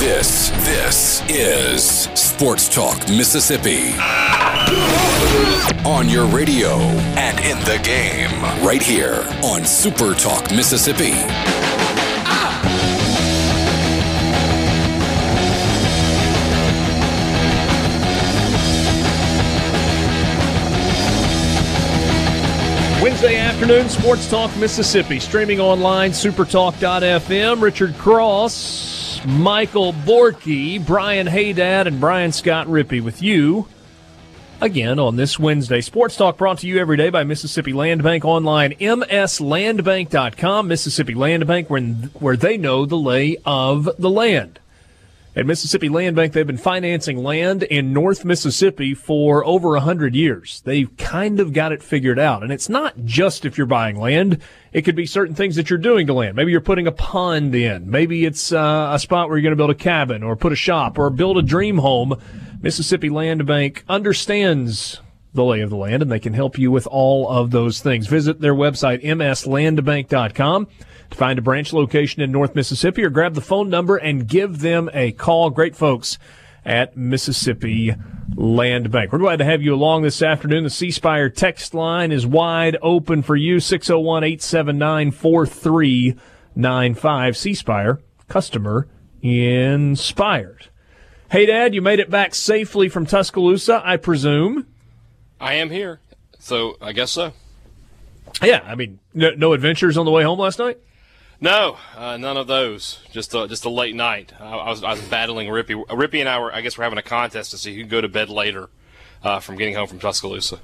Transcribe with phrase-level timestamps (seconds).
[0.00, 1.84] This, this is
[2.18, 3.92] Sports Talk Mississippi.
[5.86, 6.70] On your radio
[7.18, 11.10] and in the game, right here on Super Talk Mississippi.
[23.02, 27.60] Wednesday afternoon, Sports Talk Mississippi, streaming online, supertalk.fm.
[27.60, 33.68] Richard Cross, Michael Borky, Brian Hadad, and Brian Scott Rippee with you
[34.62, 35.82] again on this Wednesday.
[35.82, 40.68] Sports Talk brought to you every day by Mississippi Land Bank online, mslandbank.com.
[40.68, 44.58] Mississippi Land Bank, where, where they know the lay of the land.
[45.36, 50.16] At Mississippi Land Bank, they've been financing land in North Mississippi for over a hundred
[50.16, 50.60] years.
[50.64, 52.42] They've kind of got it figured out.
[52.42, 54.38] And it's not just if you're buying land.
[54.72, 56.34] It could be certain things that you're doing to land.
[56.34, 57.88] Maybe you're putting a pond in.
[57.88, 60.56] Maybe it's uh, a spot where you're going to build a cabin or put a
[60.56, 62.20] shop or build a dream home.
[62.60, 65.00] Mississippi Land Bank understands
[65.32, 68.08] the lay of the land and they can help you with all of those things.
[68.08, 70.66] Visit their website, mslandbank.com
[71.10, 74.60] to find a branch location in North Mississippi or grab the phone number and give
[74.60, 75.50] them a call.
[75.50, 76.18] Great folks
[76.64, 77.94] at Mississippi
[78.36, 79.12] Land Bank.
[79.12, 80.64] We're glad to have you along this afternoon.
[80.64, 87.36] The C Spire text line is wide open for you 601 879 4395.
[87.36, 88.88] C Spire, customer
[89.22, 90.68] inspired.
[91.30, 94.66] Hey, Dad, you made it back safely from Tuscaloosa, I presume.
[95.40, 96.00] I am here,
[96.38, 97.32] so I guess so.
[98.42, 100.78] Yeah, I mean, no, no adventures on the way home last night.
[101.40, 102.98] No, uh, none of those.
[103.10, 104.32] Just a, just a late night.
[104.38, 105.86] I, I, was I was battling Rippee.
[105.86, 108.00] Rippee and I were I guess we're having a contest to see who could go
[108.00, 108.68] to bed later
[109.22, 110.60] uh, from getting home from Tuscaloosa.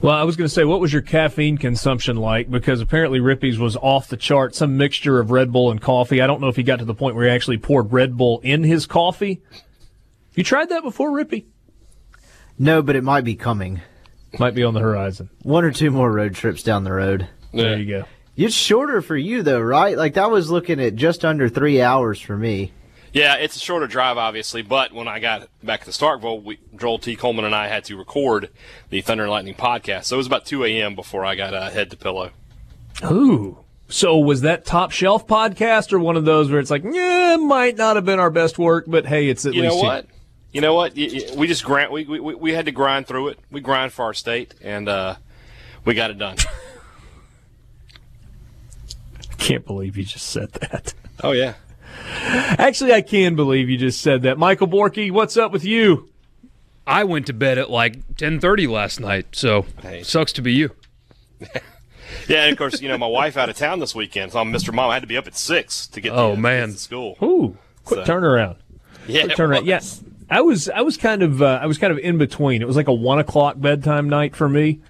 [0.00, 2.48] Well, I was going to say, what was your caffeine consumption like?
[2.48, 6.20] Because apparently Rippee's was off the chart, some mixture of Red Bull and coffee.
[6.20, 8.38] I don't know if he got to the point where he actually poured Red Bull
[8.44, 9.42] in his coffee.
[10.34, 11.46] You tried that before, Rippee?
[12.60, 13.80] No, but it might be coming.
[14.38, 15.30] Might be on the horizon.
[15.42, 17.28] One or two more road trips down the road.
[17.52, 18.04] There you go.
[18.38, 19.96] It's shorter for you though, right?
[19.96, 22.72] Like that was looking at just under three hours for me.
[23.12, 24.62] Yeah, it's a shorter drive, obviously.
[24.62, 27.16] But when I got back to Starkville, we, Joel T.
[27.16, 28.50] Coleman and I had to record
[28.90, 30.04] the Thunder and Lightning podcast.
[30.04, 30.94] So it was about 2 a.m.
[30.94, 32.30] before I got uh, head to pillow.
[33.10, 33.58] Ooh.
[33.88, 37.38] So was that top shelf podcast or one of those where it's like, yeah, it
[37.38, 40.06] might not have been our best work, but hey, it's at you least know what?
[40.52, 40.94] You know what?
[40.94, 43.38] We just grant We, we we had to grind through it.
[43.50, 45.16] We grind for our state, and uh,
[45.84, 46.36] we got it done.
[49.38, 50.94] Can't believe you just said that.
[51.22, 51.54] Oh yeah.
[52.58, 54.38] Actually, I can believe you just said that.
[54.38, 56.08] Michael Borky, what's up with you?
[56.86, 60.02] I went to bed at like 10:30 last night, so Hey.
[60.02, 60.70] sucks to be you.
[62.26, 64.50] Yeah, and of course, you know, my wife out of town this weekend, so I'm
[64.50, 64.72] Mr.
[64.72, 64.88] Mom.
[64.90, 66.12] I had to be up at six to get.
[66.12, 66.72] Oh, the, man.
[66.72, 67.18] to school.
[67.22, 68.56] Ooh, quick So- turnaround.
[69.06, 69.58] Yeah, Quick it turnaround.
[69.60, 69.66] was.
[69.66, 70.68] Yes, I was.
[70.70, 71.42] I was kind of.
[71.42, 72.62] Uh, I was kind of in between.
[72.62, 74.80] It was like a one o'clock bedtime night for me,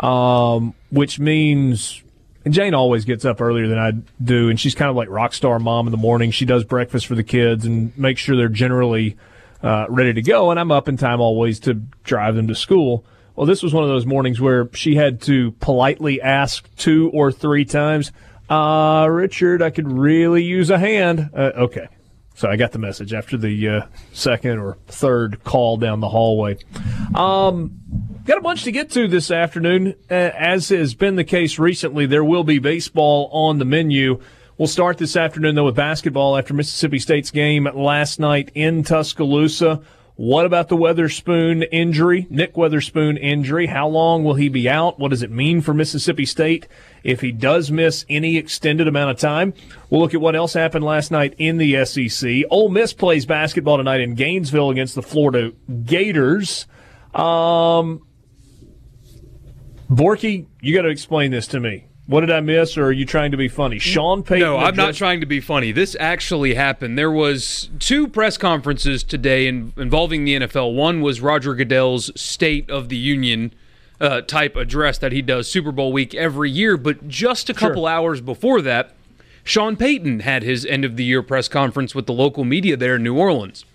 [0.00, 2.02] um, which means
[2.48, 3.92] and Jane always gets up earlier than I
[4.24, 6.30] do, and she's kind of like rock star mom in the morning.
[6.30, 9.18] She does breakfast for the kids and makes sure they're generally
[9.62, 13.04] uh, ready to go, and I'm up in time always to drive them to school.
[13.36, 17.30] Well, this was one of those mornings where she had to politely ask two or
[17.30, 18.12] three times,
[18.48, 21.28] uh, Richard, I could really use a hand.
[21.34, 21.88] Uh, okay.
[22.34, 26.56] So I got the message after the uh, second or third call down the hallway.
[27.14, 27.78] Um,
[28.28, 29.94] got a bunch to get to this afternoon.
[30.10, 34.20] Uh, as has been the case recently, there will be baseball on the menu.
[34.58, 39.80] We'll start this afternoon, though, with basketball after Mississippi State's game last night in Tuscaloosa.
[40.16, 42.26] What about the Weatherspoon injury?
[42.28, 43.66] Nick Weatherspoon injury.
[43.66, 44.98] How long will he be out?
[44.98, 46.68] What does it mean for Mississippi State
[47.02, 49.54] if he does miss any extended amount of time?
[49.88, 52.42] We'll look at what else happened last night in the SEC.
[52.50, 55.52] Ole Miss plays basketball tonight in Gainesville against the Florida
[55.86, 56.66] Gators.
[57.14, 58.02] Um,
[59.90, 61.84] Borky, you got to explain this to me.
[62.06, 63.78] What did I miss, or are you trying to be funny?
[63.78, 64.40] Sean Payton.
[64.40, 65.72] No, I'm not trying to be funny.
[65.72, 66.96] This actually happened.
[66.98, 70.74] There was two press conferences today in, involving the NFL.
[70.74, 73.52] One was Roger Goodell's State of the Union
[74.00, 77.86] uh, type address that he does Super Bowl week every year, but just a couple
[77.86, 78.94] hours before that,
[79.44, 82.96] Sean Payton had his end of the year press conference with the local media there
[82.96, 83.66] in New Orleans.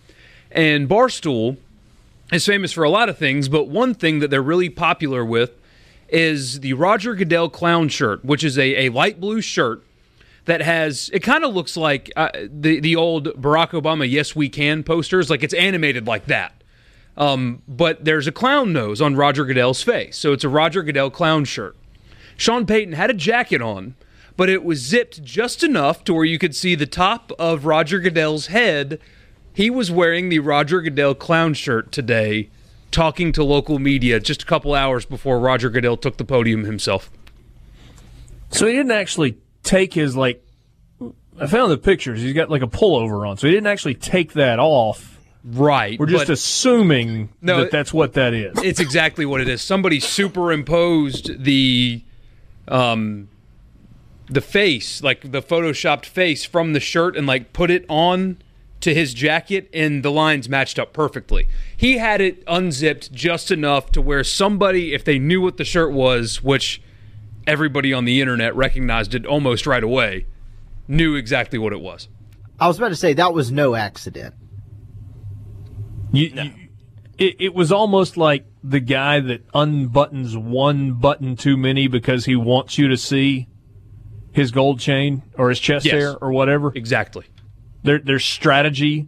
[0.51, 1.57] And Barstool
[2.31, 5.51] is famous for a lot of things, but one thing that they're really popular with
[6.09, 9.83] is the Roger Goodell clown shirt, which is a, a light blue shirt
[10.45, 14.49] that has it kind of looks like uh, the the old Barack Obama "Yes We
[14.49, 16.53] Can" posters, like it's animated like that.
[17.15, 21.11] Um, but there's a clown nose on Roger Goodell's face, so it's a Roger Goodell
[21.11, 21.75] clown shirt.
[22.35, 23.95] Sean Payton had a jacket on,
[24.35, 27.99] but it was zipped just enough to where you could see the top of Roger
[27.99, 28.99] Goodell's head.
[29.53, 32.49] He was wearing the Roger Goodell clown shirt today,
[32.93, 37.11] talking to local media just a couple hours before Roger Goodell took the podium himself.
[38.51, 40.41] So he didn't actually take his like.
[41.39, 42.21] I found the pictures.
[42.21, 45.19] He's got like a pullover on, so he didn't actually take that off.
[45.43, 45.99] Right.
[45.99, 48.57] We're just assuming No, that that's what that is.
[48.63, 49.61] it's exactly what it is.
[49.61, 52.01] Somebody superimposed the
[52.67, 53.27] um
[54.29, 58.37] the face, like the photoshopped face from the shirt and like put it on
[58.83, 61.47] to his jacket and the lines matched up perfectly.
[61.75, 65.91] He had it unzipped just enough to where somebody if they knew what the shirt
[65.91, 66.81] was, which
[67.47, 70.25] everybody on the internet recognized it almost right away,
[70.87, 72.07] knew exactly what it was.
[72.59, 74.35] I was about to say that was no accident.
[76.11, 76.51] You, you,
[77.17, 82.35] it, it was almost like the guy that unbuttons one button too many because he
[82.35, 83.47] wants you to see
[84.31, 85.93] his gold chain or his chest Yes.
[85.93, 86.71] hair or whatever.
[86.75, 87.25] Exactly.
[87.83, 89.07] Their their strategy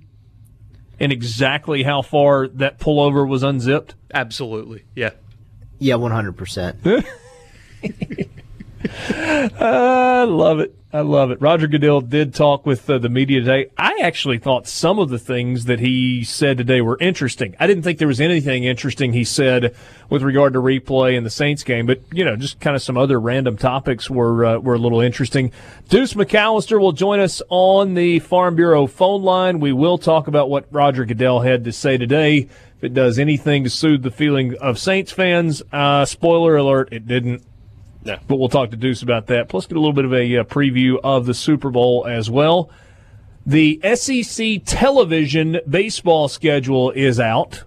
[0.99, 3.95] and exactly how far that pullover was unzipped.
[4.13, 4.83] Absolutely.
[4.95, 5.11] Yeah.
[5.77, 7.05] Yeah, 100%.
[9.59, 10.75] I love it.
[10.95, 11.41] I love it.
[11.41, 13.69] Roger Goodell did talk with uh, the media today.
[13.77, 17.53] I actually thought some of the things that he said today were interesting.
[17.59, 19.75] I didn't think there was anything interesting he said
[20.09, 22.95] with regard to replay in the Saints game, but you know, just kind of some
[22.95, 25.51] other random topics were uh, were a little interesting.
[25.89, 29.59] Deuce McAllister will join us on the Farm Bureau phone line.
[29.59, 32.47] We will talk about what Roger Goodell had to say today.
[32.77, 37.05] If it does anything to soothe the feeling of Saints fans, uh, spoiler alert, it
[37.05, 37.43] didn't
[38.05, 39.49] But we'll talk to Deuce about that.
[39.49, 42.69] Plus, get a little bit of a uh, preview of the Super Bowl as well.
[43.45, 47.63] The SEC television baseball schedule is out.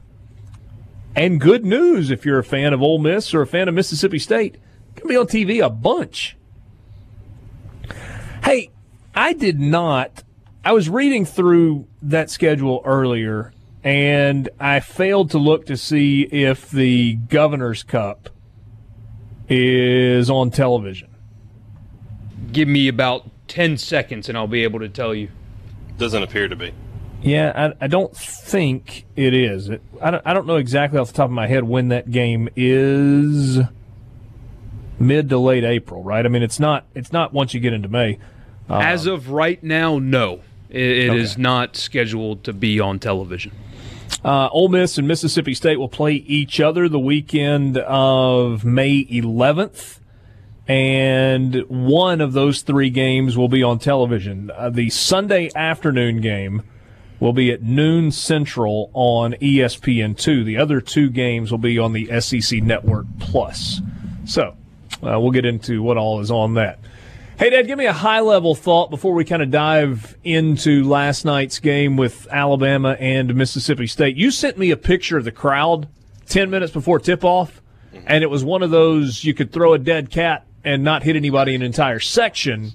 [1.16, 4.20] And good news if you're a fan of Ole Miss or a fan of Mississippi
[4.20, 4.58] State.
[4.96, 6.36] To be on TV a bunch.
[8.44, 8.70] Hey,
[9.14, 10.22] I did not.
[10.64, 13.52] I was reading through that schedule earlier,
[13.82, 18.30] and I failed to look to see if the Governor's Cup
[19.48, 21.08] is on television.
[22.52, 25.28] Give me about 10 seconds and I'll be able to tell you.
[25.98, 26.72] Doesn't appear to be.
[27.22, 29.68] Yeah, I, I don't think it is.
[29.68, 32.10] It, I, don't, I don't know exactly off the top of my head when that
[32.10, 33.58] game is.
[35.00, 36.24] Mid to late April, right?
[36.24, 36.84] I mean, it's not.
[36.94, 38.18] It's not once you get into May.
[38.68, 40.40] Uh, As of right now, no.
[40.70, 41.42] It, it is Okay.
[41.42, 43.52] not scheduled to be on television.
[44.24, 50.00] Uh, Ole Miss and Mississippi State will play each other the weekend of May 11th,
[50.66, 54.50] and one of those three games will be on television.
[54.54, 56.62] Uh, the Sunday afternoon game
[57.20, 60.44] will be at noon Central on E ESPN2.
[60.44, 63.80] The other two games will be on the SEC Network Plus.
[64.24, 64.56] So
[65.02, 66.78] uh, we'll get into what all is on that.
[67.38, 71.24] Hey, Dad, give me a high level thought before we kind of dive into last
[71.24, 74.16] night's game with Alabama and Mississippi State.
[74.16, 75.86] You sent me a picture of the crowd
[76.26, 77.62] 10 minutes before tip off,
[77.94, 78.04] mm-hmm.
[78.08, 81.14] and it was one of those you could throw a dead cat and not hit
[81.14, 82.72] anybody in an entire section,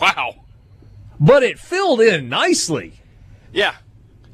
[0.00, 0.36] Wow.
[1.20, 3.02] but it filled in nicely.
[3.52, 3.74] Yeah.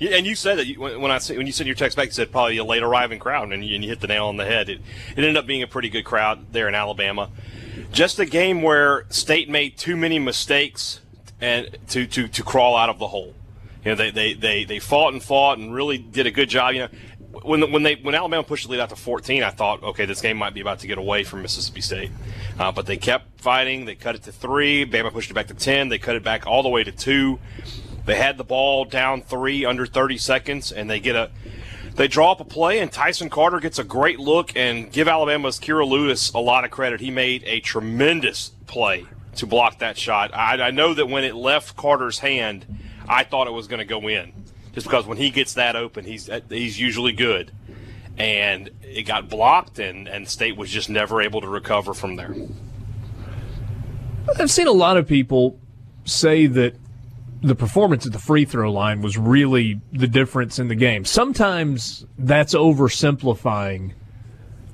[0.00, 2.12] And you said that you, when I said- when you sent your text back, you
[2.12, 4.45] said probably a late arriving crowd, and you, and you hit the nail on the
[4.45, 4.68] head.
[4.68, 4.80] It,
[5.16, 7.30] it ended up being a pretty good crowd there in Alabama.
[7.93, 11.00] Just a game where State made too many mistakes
[11.41, 13.35] and to, to, to crawl out of the hole.
[13.85, 16.75] You know, they, they, they, they fought and fought and really did a good job.
[16.75, 16.88] You know,
[17.43, 20.21] when when they when Alabama pushed the lead out to 14, I thought, okay, this
[20.21, 22.11] game might be about to get away from Mississippi State,
[22.59, 23.85] uh, but they kept fighting.
[23.85, 24.85] They cut it to three.
[24.85, 25.88] Bama pushed it back to 10.
[25.88, 27.38] They cut it back all the way to two.
[28.05, 31.31] They had the ball down three under 30 seconds, and they get a
[31.94, 35.58] they draw up a play, and Tyson Carter gets a great look and give Alabama's
[35.58, 37.00] Kira Lewis a lot of credit.
[37.00, 39.06] He made a tremendous play
[39.37, 40.34] to block that shot.
[40.34, 42.66] I, I know that when it left Carter's hand,
[43.08, 44.32] I thought it was going to go in,
[44.72, 47.52] just because when he gets that open, he's uh, he's usually good.
[48.18, 52.34] And it got blocked, and, and State was just never able to recover from there.
[54.38, 55.58] I've seen a lot of people
[56.04, 56.76] say that
[57.42, 61.04] the performance at the free throw line was really the difference in the game.
[61.04, 63.92] Sometimes that's oversimplifying,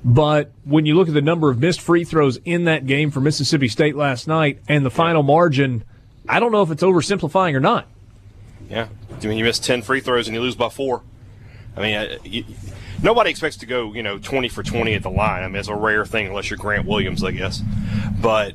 [0.05, 3.19] but when you look at the number of missed free throws in that game for
[3.21, 5.83] Mississippi State last night and the final margin,
[6.27, 7.87] I don't know if it's oversimplifying or not.
[8.69, 11.01] Yeah, I mean, you miss ten free throws and you lose by four.
[11.75, 12.45] I mean, uh, you,
[13.01, 15.43] nobody expects to go, you know, 20 for 20 at the line.
[15.43, 17.63] I mean, it's a rare thing unless you're Grant Williams, I guess.
[18.21, 18.53] But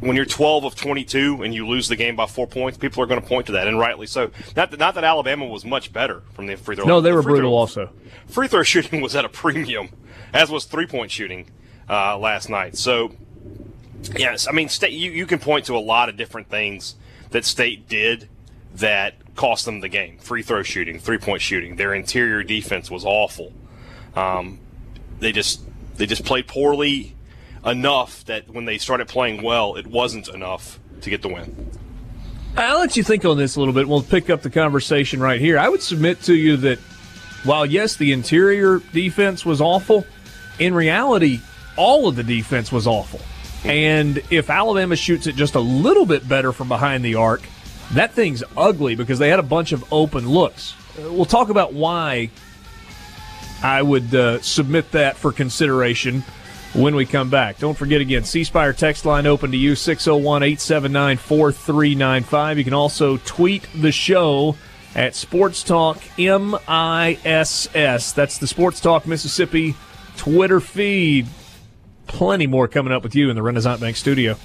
[0.00, 3.06] when you're 12 of 22 and you lose the game by four points, people are
[3.06, 4.30] going to point to that, and rightly so.
[4.54, 6.84] Not that, not that Alabama was much better from the free throw.
[6.84, 7.90] No, they were free brutal throw, also.
[8.26, 9.88] Free throw shooting was at a premium,
[10.32, 11.50] as was three point shooting
[11.88, 12.76] uh, last night.
[12.76, 13.14] So,
[14.16, 16.96] yes, I mean, state, you, you can point to a lot of different things
[17.30, 18.28] that State did
[18.74, 20.18] that cost them the game.
[20.18, 21.76] Free throw shooting, three point shooting.
[21.76, 23.52] Their interior defense was awful.
[24.14, 24.60] Um,
[25.20, 25.62] they just
[25.96, 27.15] they just played poorly
[27.66, 31.70] enough that when they started playing well, it wasn't enough to get the win.
[32.56, 33.86] I'll let you think on this a little bit.
[33.86, 35.58] We'll pick up the conversation right here.
[35.58, 36.78] I would submit to you that
[37.44, 40.06] while, yes, the interior defense was awful,
[40.58, 41.40] in reality,
[41.76, 43.20] all of the defense was awful.
[43.64, 47.42] And if Alabama shoots it just a little bit better from behind the arc,
[47.92, 50.74] that thing's ugly because they had a bunch of open looks.
[50.98, 52.30] We'll talk about why
[53.62, 56.24] I would uh, submit that for consideration
[56.76, 57.58] when we come back.
[57.58, 62.58] Don't forget again, C text line open to you 601 879 4395.
[62.58, 64.56] You can also tweet the show
[64.94, 67.68] at Sports Talk MISS.
[68.12, 69.74] That's the Sports Talk Mississippi
[70.16, 71.26] Twitter feed.
[72.06, 74.36] Plenty more coming up with you in the Renaissance Bank studio.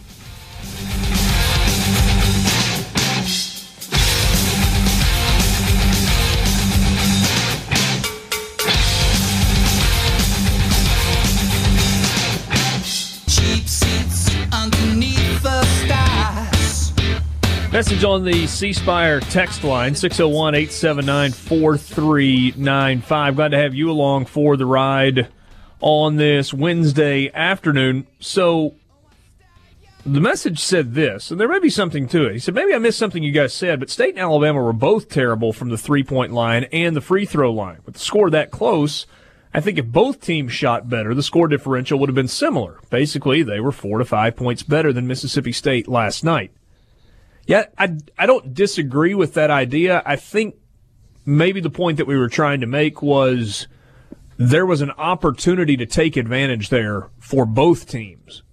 [17.82, 23.36] Message on the C Spire text line 601 879 4395.
[23.36, 25.30] Glad to have you along for the ride
[25.80, 28.06] on this Wednesday afternoon.
[28.20, 28.76] So,
[30.06, 32.34] the message said this, and there may be something to it.
[32.34, 35.10] He said, maybe I missed something you guys said, but State and Alabama were both
[35.10, 37.80] terrible from the three point line and the free throw line.
[37.84, 39.08] With the score that close,
[39.56, 42.78] I think if both teams shot better, the score differential would have been similar.
[42.92, 46.52] Basically, they were four to five points better than Mississippi State last night.
[47.48, 50.02] Yeah, I, I don't disagree with that idea.
[50.06, 50.56] I think
[51.26, 53.68] maybe the point that we were trying to make was
[54.38, 58.44] there was an opportunity to take advantage there for both teams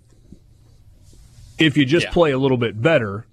[1.58, 2.12] if you just Yeah.
[2.12, 3.26] play a little bit better.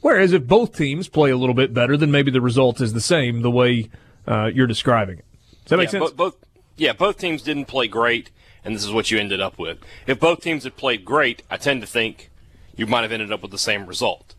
[0.00, 3.00] Whereas if both teams play a little bit better, then maybe the result is the
[3.00, 3.90] same the way
[4.26, 5.24] uh, you're describing it.
[5.64, 6.10] Does that make yeah, sense?
[6.12, 6.36] bo- both,
[6.76, 8.30] yeah, both teams didn't play great,
[8.64, 9.78] and this is what you ended up with.
[10.06, 12.30] If both teams had played great, I tend to think
[12.76, 14.34] you might have ended up with the same result.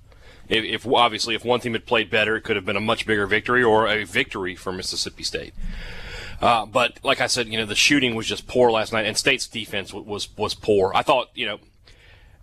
[0.51, 3.07] If, if obviously if one team had played better, it could have been a much
[3.07, 5.53] bigger victory or a victory for Mississippi State.
[6.41, 9.17] Uh, but like I said, you know, the shooting was just poor last night, and
[9.17, 10.91] State's defense wa- was was poor.
[10.93, 11.59] I thought, you know,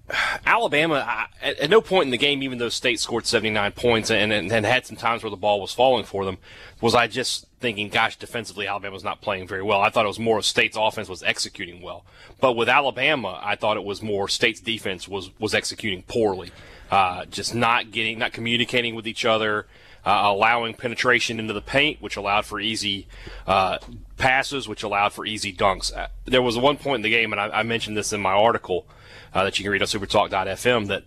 [0.47, 4.11] Alabama, I, at, at no point in the game, even though State scored 79 points
[4.11, 6.39] and, and, and had some times where the ball was falling for them,
[6.81, 9.81] was I just thinking, gosh, defensively, Alabama's not playing very well.
[9.81, 12.05] I thought it was more State's offense was executing well.
[12.41, 16.53] But with Alabama, I thought it was more State's defense was, was executing poorly.
[16.91, 19.67] Uh, just not getting, not communicating with each other,
[20.05, 23.07] uh, allowing penetration into the paint, which allowed for easy
[23.47, 23.79] uh,
[24.17, 25.95] passes, which allowed for easy dunks.
[25.95, 28.33] Uh, there was one point in the game, and I, I mentioned this in my
[28.33, 28.87] article
[29.35, 31.05] uh, that you can read on supertalk.fm, that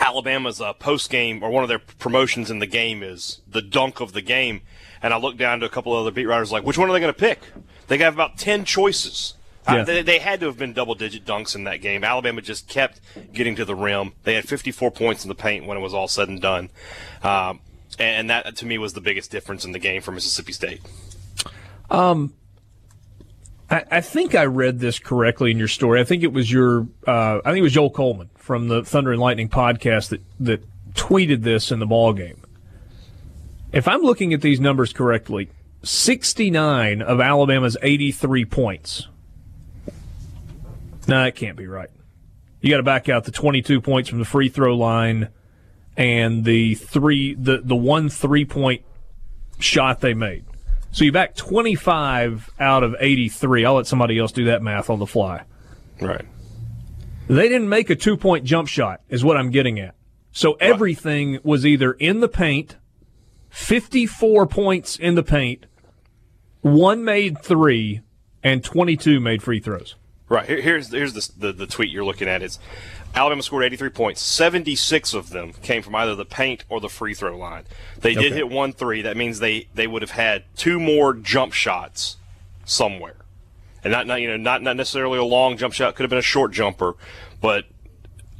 [0.00, 4.00] Alabama's uh, post game or one of their promotions in the game is the dunk
[4.00, 4.62] of the game.
[5.02, 6.92] And I looked down to a couple of other beat writers like, which one are
[6.92, 7.40] they going to pick?
[7.88, 9.34] They have about 10 choices.
[9.66, 12.02] Uh, they, they had to have been double digit dunks in that game.
[12.02, 13.00] Alabama just kept
[13.32, 14.14] getting to the rim.
[14.24, 16.70] They had 54 points in the paint when it was all said and done.
[17.22, 17.60] Um,
[17.98, 20.80] and that, to me, was the biggest difference in the game for Mississippi State.
[23.70, 26.00] I, I think I read this correctly in your story.
[26.00, 29.12] I think it was your, uh, I think it was Joel Coleman from the Thunder
[29.12, 30.64] and Lightning podcast that, that
[30.94, 32.42] tweeted this in the ball game.
[33.72, 35.50] If I'm looking at these numbers correctly,
[35.82, 39.06] 69 of Alabama's 83 points.
[41.10, 41.90] No, that can't be right.
[42.60, 45.28] You got to back out the 22 points from the free throw line
[45.96, 48.82] and the three, the, the one three point
[49.58, 50.44] shot they made.
[50.92, 53.64] So you back 25 out of 83.
[53.64, 55.42] I'll let somebody else do that math on the fly.
[56.00, 56.24] Right.
[57.26, 59.96] They didn't make a two point jump shot, is what I'm getting at.
[60.30, 62.76] So everything was either in the paint,
[63.48, 65.66] 54 points in the paint,
[66.60, 68.02] one made three,
[68.44, 69.96] and 22 made free throws.
[70.30, 70.46] Right.
[70.46, 72.58] Here, here's here's the, the the tweet you're looking at is
[73.14, 74.22] Alabama scored 83 points.
[74.22, 77.64] 76 of them came from either the paint or the free throw line.
[77.98, 78.34] They did Okay.
[78.36, 79.02] hit one three.
[79.02, 82.16] That means they they would have had two more jump shots
[82.64, 83.16] somewhere,
[83.82, 85.96] and not not you know not not necessarily a long jump shot.
[85.96, 86.94] Could have been a short jumper,
[87.40, 87.64] but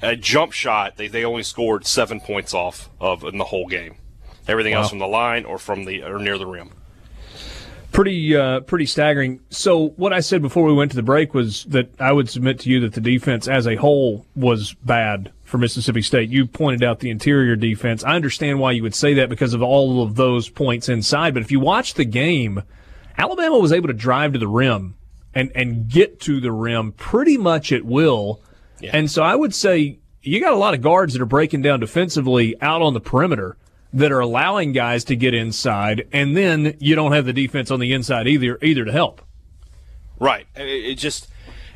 [0.01, 0.97] a jump shot.
[0.97, 3.97] They they only scored seven points off of in the whole game.
[4.47, 6.71] Everything else from the line or from the or near the rim.
[8.01, 9.41] Pretty, uh, pretty staggering.
[9.51, 12.59] So, what I said before we went to the break was that I would submit
[12.61, 16.31] to you that the defense as a whole was bad for Mississippi State.
[16.31, 18.03] You pointed out the interior defense.
[18.03, 21.35] I understand why you would say that because of all of those points inside.
[21.35, 22.63] But if you watch the game,
[23.19, 24.95] Alabama was able to drive to the rim
[25.35, 28.41] and, and get to the rim pretty much at will.
[28.95, 31.81] And so I would say you got a lot of guards that are breaking down
[31.81, 33.59] defensively out on the perimeter
[33.93, 37.81] that are allowing guys to get inside, and then you don't have the defense on
[37.81, 39.23] the inside either either to help.
[40.19, 40.47] Right.
[40.55, 41.29] It, just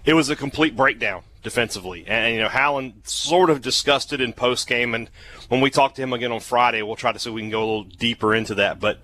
[0.05, 4.33] it was a complete breakdown defensively, and you know Howland sort of discussed it in
[4.33, 5.11] post game, and
[5.49, 7.51] when we talk to him again on Friday, we'll try to see if we can
[7.51, 8.99] go a little deeper into that, but.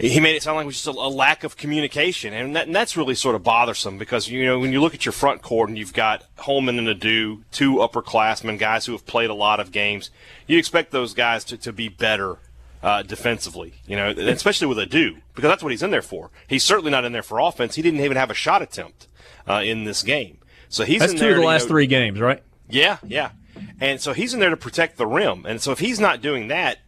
[0.00, 2.66] He made it sound like it was just a, a lack of communication, and, that,
[2.66, 5.42] and that's really sort of bothersome because you know when you look at your front
[5.42, 9.60] court and you've got Holman and Ado, two upperclassmen, guys who have played a lot
[9.60, 10.10] of games,
[10.46, 12.38] you expect those guys to, to be better
[12.82, 16.30] uh, defensively, you know, especially with Ado, because that's what he's in there for.
[16.48, 17.74] He's certainly not in there for offense.
[17.74, 19.06] He didn't even have a shot attempt
[19.46, 20.38] uh, in this game,
[20.70, 22.42] so he's That's in two there of the to, you last know- three games, right?
[22.70, 23.32] Yeah, yeah,
[23.80, 26.48] and so he's in there to protect the rim, and so if he's not doing
[26.48, 26.78] that,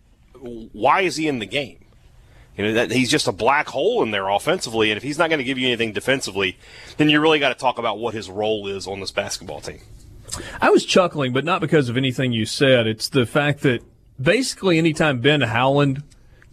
[0.40, 1.82] why is he in the game?
[2.57, 5.31] You know, that he's just a black hole in there offensively, and if he's not
[5.31, 6.59] going to give you anything defensively,
[6.99, 9.81] then you really got to talk about what his role is on this basketball team.
[10.61, 12.87] I was chuckling, but not because of anything you said.
[12.87, 13.83] It's the fact that
[14.21, 16.03] basically anytime Ben Howland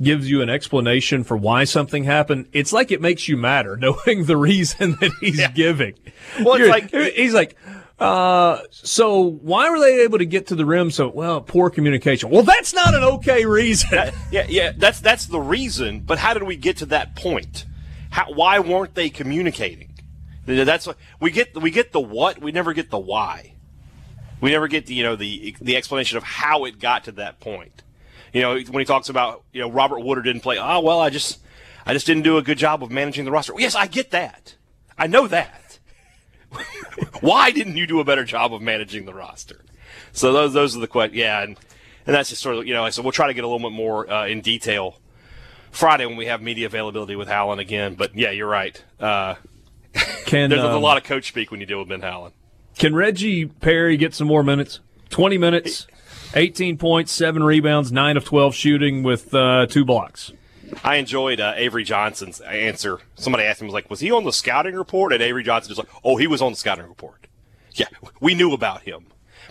[0.01, 4.23] gives you an explanation for why something happened, it's like it makes you matter knowing
[4.25, 5.95] the reason that he's giving.
[6.39, 7.57] Well, it's You're- like- he's like,
[7.99, 10.89] uh, so why were they able to get to the rim?
[10.91, 12.29] So, well, poor communication.
[12.29, 13.89] Well, that's not an okay reason.
[14.31, 16.01] Yeah, yeah, that's that's the reason.
[16.01, 17.65] But how did we get to that point?
[18.11, 19.93] How, why weren't they communicating?
[20.45, 21.59] That's what we get.
[21.59, 22.39] We get the what.
[22.41, 23.53] We never get the why.
[24.41, 27.39] We never get the you know the the explanation of how it got to that
[27.39, 27.83] point.
[28.33, 30.57] You know when he talks about you know Robert Woodard didn't play.
[30.57, 31.39] Oh well, I just
[31.85, 33.53] I just didn't do a good job of managing the roster.
[33.57, 34.55] Yes, I get that.
[34.97, 35.68] I know that.
[37.21, 39.61] why didn't you do a better job of managing the roster?
[40.11, 41.17] So those those are the questions.
[41.17, 41.57] Yeah, and
[42.05, 42.89] and that's just sort of you know.
[42.89, 44.97] So we'll try to get a little bit more uh, in detail
[45.71, 47.95] Friday when we have media availability with Howland again.
[47.95, 48.83] But yeah, you're right.
[48.99, 49.35] Uh,
[50.25, 52.33] Can there's a um, lot of coach speak when you deal with Ben Howland.
[52.77, 54.79] Can Reggie Perry get some more minutes?
[55.09, 55.87] 20 minutes,
[56.35, 60.31] 18 points, 7 rebounds, 9 of 12 shooting with uh, two blocks.
[60.83, 62.99] I enjoyed uh, Avery Johnson's answer.
[63.15, 65.13] Somebody asked him, was like, was he on the scouting report?
[65.13, 67.27] And Avery Johnson was like, oh, he was on the scouting report.
[67.73, 67.87] Yeah,
[68.19, 69.05] we knew about him.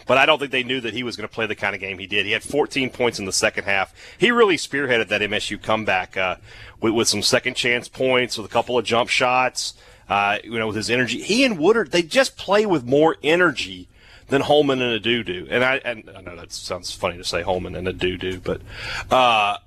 [0.07, 1.81] But I don't think they knew that he was going to play the kind of
[1.81, 2.25] game he did.
[2.25, 3.95] He had 14 points in the second half.
[4.17, 6.37] He really spearheaded that MSU comeback uh,
[6.81, 9.75] with, with some second chance points, with a couple of jump shots.
[10.09, 13.89] Uh, you know, with his energy, he and Woodard they just play with more energy
[14.29, 15.47] than Holman and Ado do.
[15.51, 18.41] And I, and I know that sounds funny to say Holman and a doo doo,
[18.41, 18.63] but
[19.11, 19.59] uh,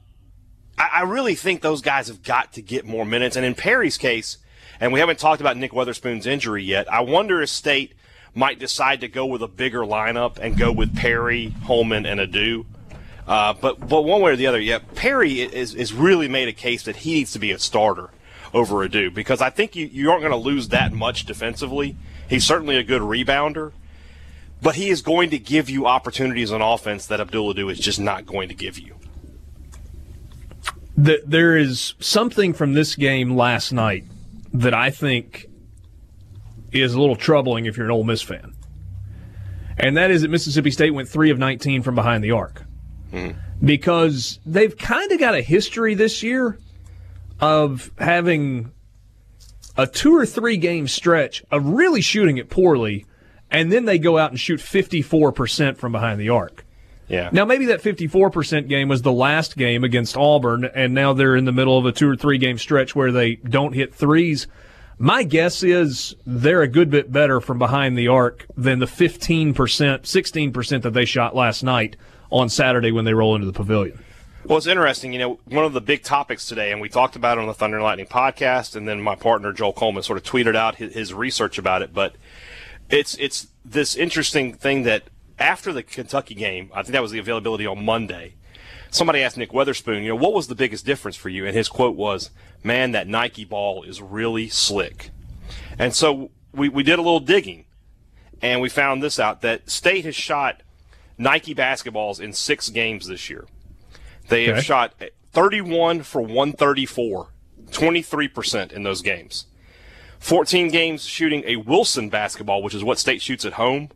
[0.77, 3.35] I, I really think those guys have got to get more minutes.
[3.35, 4.37] And in Perry's case,
[4.79, 7.93] and we haven't talked about Nick Weatherspoon's injury yet, I wonder if State
[8.33, 12.65] might decide to go with a bigger lineup and go with Perry, Holman, and Ado.
[13.27, 16.53] Uh, but but one way or the other, yeah, Perry is is really made a
[16.53, 18.09] case that he needs to be a starter
[18.53, 21.95] over Ado because I think you, you aren't going to lose that much defensively.
[22.27, 23.73] He's certainly a good rebounder,
[24.61, 27.99] but he is going to give you opportunities on offense that Abdul Ado is just
[27.99, 28.95] not going to give you.
[31.03, 34.05] Th- there is something from this game last night
[34.53, 35.47] that I think
[36.71, 38.53] is a little troubling if you're an Ole Miss fan.
[39.77, 42.63] And that is that Mississippi State went 3 of 19 from behind the arc.
[43.11, 43.31] Hmm.
[43.63, 46.57] Because they've kind of got a history this year
[47.39, 48.71] of having
[49.77, 53.05] a two or three game stretch of really shooting it poorly,
[53.49, 56.65] and then they go out and shoot 54% from behind the arc.
[57.11, 57.29] Yeah.
[57.33, 61.43] Now, maybe that 54% game was the last game against Auburn, and now they're in
[61.43, 64.47] the middle of a two or three game stretch where they don't hit threes.
[64.97, 69.53] My guess is they're a good bit better from behind the arc than the 15%,
[69.53, 71.97] 16% that they shot last night
[72.31, 73.99] on Saturday when they roll into the pavilion.
[74.45, 75.11] Well, it's interesting.
[75.11, 77.53] You know, one of the big topics today, and we talked about it on the
[77.53, 80.93] Thunder and Lightning podcast, and then my partner Joel Coleman sort of tweeted out his,
[80.93, 81.93] his research about it.
[81.93, 82.15] But
[82.89, 85.03] it's it's this interesting thing that
[85.39, 88.35] after the Kentucky game, I think that was the availability on Monday.
[88.89, 91.45] Somebody asked Nick Weatherspoon, you know, what was the biggest difference for you?
[91.45, 92.29] And his quote was,
[92.63, 95.11] "Man, that Nike ball is really slick."
[95.79, 97.65] And so we we did a little digging,
[98.41, 100.61] and we found this out that State has shot
[101.17, 103.47] Nike basketballs in six games this year.
[104.27, 104.93] They have shot
[105.33, 107.29] 31 for 134,
[107.69, 109.45] 23% in those games.
[110.19, 113.89] 14 games shooting a Wilson basketball, which is what State shoots at home.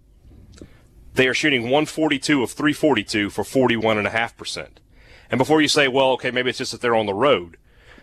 [1.15, 4.67] They are shooting 142 of 342 for 41.5%.
[5.31, 7.57] And before you say, well, okay, maybe it's just that they're on the road,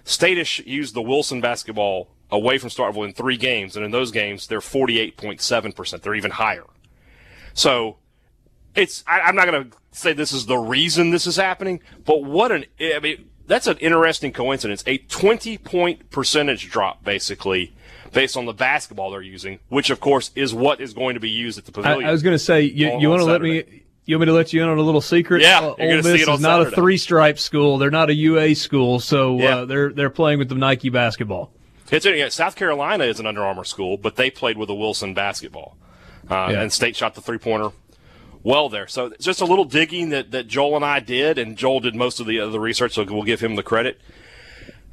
[0.05, 4.11] State has used the Wilson basketball away from Starkville in three games, and in those
[4.11, 6.01] games, they're 48.7%.
[6.01, 6.64] They're even higher.
[7.53, 7.98] So
[8.75, 12.25] it's, I, I'm not going to say this is the reason this is happening, but
[12.25, 14.83] what an, I mean, that's an interesting coincidence.
[14.87, 17.75] A 20 point percentage drop, basically,
[18.12, 21.31] based on the basketball they're using, which of course is what is going to be
[21.31, 22.09] used at the I, pavilion.
[22.09, 23.83] I was going to say, you, you want to let me.
[24.05, 25.42] You want me to let you in on a little secret?
[25.42, 26.72] Yeah, Uh, you're Ole Miss is not Saturday.
[26.72, 27.79] a three stripe school.
[27.79, 29.59] They're not a UA school, so Yeah.
[29.59, 31.53] uh, they're they're playing with the Nike basketball.
[31.88, 35.14] It's yeah, South Carolina is an Under Armour school, but they played with the Wilson
[35.14, 35.77] basketball,
[36.29, 36.62] uh, Yeah.
[36.62, 37.70] and State shot the three pointer
[38.42, 38.88] well there.
[38.88, 42.18] So just a little digging that, that Joel and I did, and Joel did most
[42.18, 44.01] of the uh, the research, so we'll give him the credit.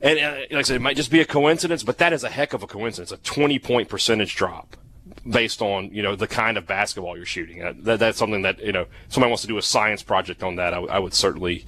[0.01, 2.29] And uh, like I said, it might just be a coincidence, but that is a
[2.29, 3.11] heck of a coincidence.
[3.11, 4.77] A twenty point percentage drop
[5.29, 7.63] based on you know the kind of basketball you're shooting.
[7.63, 10.55] Uh, that, that's something that you know somebody wants to do a science project on
[10.55, 10.73] that.
[10.73, 11.65] I, w- I would certainly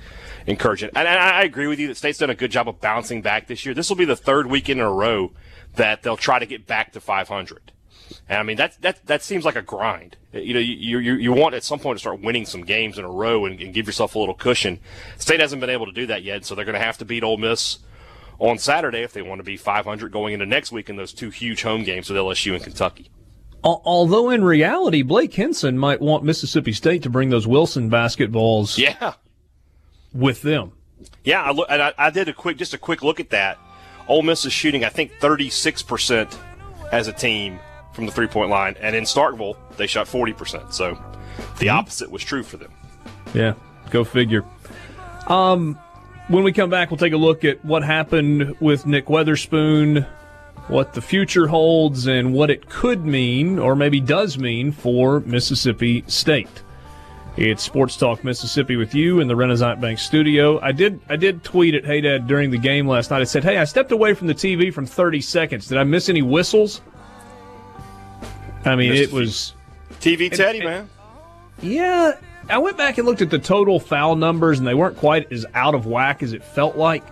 [0.48, 0.92] encourage it.
[0.96, 3.48] And, and I agree with you that State's done a good job of bouncing back
[3.48, 3.74] this year.
[3.74, 5.32] This will be the third weekend in a row
[5.76, 7.72] that they'll try to get back to 500.
[8.28, 10.18] And I mean that that that seems like a grind.
[10.34, 13.06] You know, you you you want at some point to start winning some games in
[13.06, 14.80] a row and, and give yourself a little cushion.
[15.18, 17.24] State hasn't been able to do that yet, so they're going to have to beat
[17.24, 17.80] Ole Miss
[18.42, 21.30] on Saturday if they want to be 500 going into next week in those two
[21.30, 23.10] huge home games with LSU and Kentucky.
[23.64, 29.14] Although in reality, Blake Hinson might want Mississippi State to bring those Wilson basketballs Yeah,
[30.14, 30.72] with them.
[31.24, 31.44] yeah.
[31.44, 33.60] I look, and I, I did a quick just a quick look at that.
[34.08, 36.36] Ole Miss is shooting, I think, 36 percent
[36.92, 37.60] as a team
[37.94, 40.74] from the three point line, and in Starkville they shot 40 percent.
[40.74, 40.98] So
[41.60, 42.72] the opposite was true for them.
[43.36, 43.54] Yeah,
[43.92, 44.44] go figure.
[45.28, 45.78] Um,
[46.32, 50.08] when we come back, we'll take a look at what happened with Nick Weatherspoon,
[50.68, 56.04] what the future holds, and what it could mean, or maybe does mean, for Mississippi
[56.08, 56.64] State.
[57.38, 60.60] It's Sports Talk Mississippi with you in the Renaissance Bank studio.
[60.60, 63.22] I did I did tweet at Hey Dad during the game last night.
[63.22, 65.68] I said, "Hey, I stepped away from the TV from 30 seconds.
[65.68, 66.82] Did I miss any whistles?"
[68.66, 69.54] I mean, Missed it was
[70.02, 70.90] TV Teddy, man.
[71.62, 72.14] yeah,
[72.50, 75.46] I went back and looked at the total foul numbers, and they weren't quite as
[75.54, 77.04] out of whack as it felt like.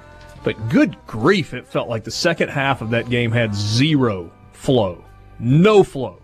[0.44, 5.04] But good grief, it felt like the second half of that game had zero flow,
[5.40, 6.22] no flow.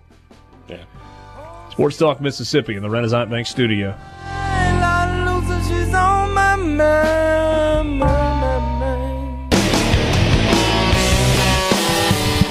[0.67, 0.83] Yeah.
[1.71, 3.97] Sports Talk Mississippi in the Renaissance Bank studio.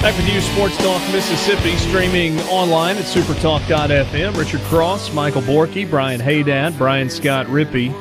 [0.05, 4.37] Back with you, Sports Talk Mississippi, streaming online at supertalk.fm.
[4.37, 7.91] Richard Cross, Michael Borky, Brian Hadad, Brian Scott Rippee.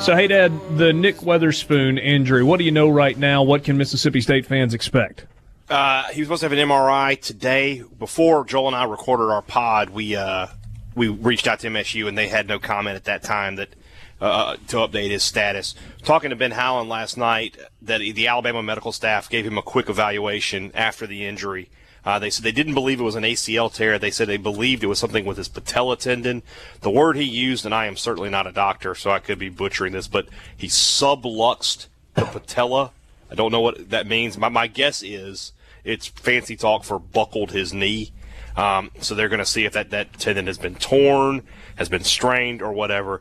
[0.00, 3.42] So, Hadad, the Nick Weatherspoon injury, what do you know right now?
[3.42, 5.26] What can Mississippi State fans expect?
[5.68, 7.82] Uh, he was supposed to have an MRI today.
[7.98, 10.46] Before Joel and I recorded our pod, we uh,
[10.94, 13.70] we reached out to MSU and they had no comment at that time that
[14.20, 15.74] uh, to update his status.
[16.02, 19.88] Talking to Ben Howland last night, that the Alabama medical staff gave him a quick
[19.88, 21.68] evaluation after the injury.
[22.04, 23.98] Uh, they said they didn't believe it was an ACL tear.
[23.98, 26.44] They said they believed it was something with his patella tendon.
[26.82, 29.48] The word he used, and I am certainly not a doctor, so I could be
[29.48, 32.92] butchering this, but he subluxed the patella.
[33.28, 34.38] I don't know what that means.
[34.38, 35.52] My, my guess is
[35.82, 38.12] it's fancy talk for buckled his knee.
[38.56, 41.42] Um, so they're going to see if that, that tendon has been torn,
[41.74, 43.20] has been strained, or whatever.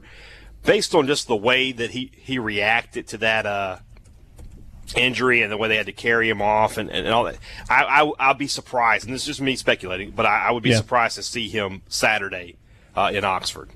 [0.65, 3.78] Based on just the way that he, he reacted to that uh,
[4.95, 7.38] injury and the way they had to carry him off and, and all that,
[7.69, 9.06] I, I, I'll be surprised.
[9.06, 10.78] And this is just me speculating, but I, I would be Yeah.
[10.78, 12.56] surprised to see him Saturday
[12.95, 13.69] uh, in Oxford.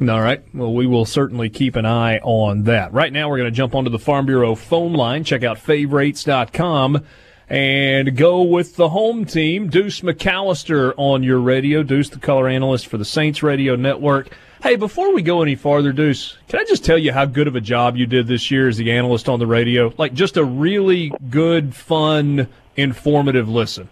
[0.00, 0.42] All right.
[0.52, 2.92] Well, we will certainly keep an eye on that.
[2.92, 5.22] Right now, we're going to jump onto the Farm Bureau phone line.
[5.22, 7.04] Check out favorites.com
[7.48, 9.68] and go with the home team.
[9.68, 11.82] Deuce McAllister on your radio.
[11.84, 14.28] Deuce, the color analyst for the Saints Radio Network.
[14.62, 17.56] Hey, before we go any farther, Deuce, can I just tell you how good of
[17.56, 19.92] a job you did this year as the analyst on the radio?
[19.98, 22.46] Like, just a really good, fun,
[22.76, 23.88] informative listen.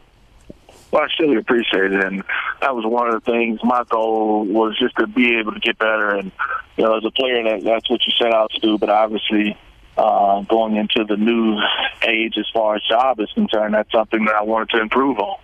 [0.92, 2.22] Well, I surely appreciate it, and
[2.61, 3.59] that was one of the things.
[3.64, 6.30] My goal was just to be able to get better, and
[6.76, 8.78] you know, as a player, that that's what you set out to do.
[8.78, 9.59] But obviously,
[9.96, 11.59] uh, going into the new
[12.06, 15.38] age as far as job is concerned, that's something that I wanted to improve on.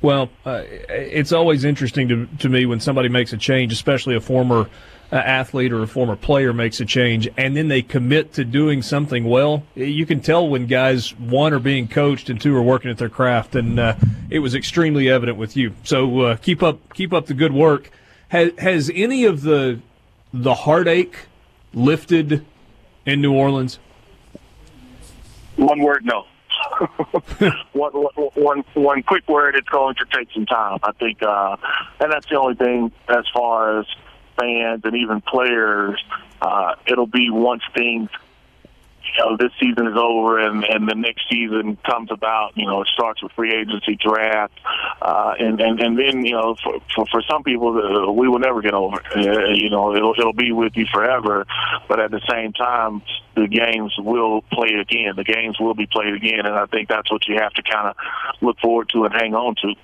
[0.00, 4.20] Well, uh, it's always interesting to, to me when somebody makes a change, especially a
[4.20, 4.68] former
[5.10, 8.82] uh, athlete or a former player makes a change, and then they commit to doing
[8.82, 9.64] something well.
[9.74, 13.08] You can tell when guys, one, are being coached and two, are working at their
[13.08, 13.94] craft, and uh,
[14.30, 15.74] it was extremely evident with you.
[15.82, 17.90] So uh, keep up keep up the good work.
[18.28, 19.80] Has, has any of the
[20.32, 21.26] the heartache
[21.72, 22.44] lifted
[23.06, 23.78] in New Orleans?
[25.56, 26.26] One word, no.
[27.72, 29.56] one, one, one, quick word.
[29.56, 30.78] It's going to take some time.
[30.82, 31.56] I think, uh,
[32.00, 33.86] and that's the only thing as far as
[34.38, 36.02] fans and even players.
[36.40, 38.10] Uh, it'll be once things
[39.16, 42.82] you know, this season is over and, and the next season comes about, you know,
[42.82, 44.52] it starts with free agency draft.
[45.00, 48.38] Uh, and, and, and then, you know, for, for, for some people, uh, we will
[48.38, 49.28] never get over it.
[49.28, 51.46] Uh, you know, it'll, it'll be with you forever.
[51.88, 53.02] But at the same time,
[53.34, 55.14] the games will play again.
[55.16, 56.46] The games will be played again.
[56.46, 57.96] And I think that's what you have to kind of
[58.40, 59.74] look forward to and hang on to.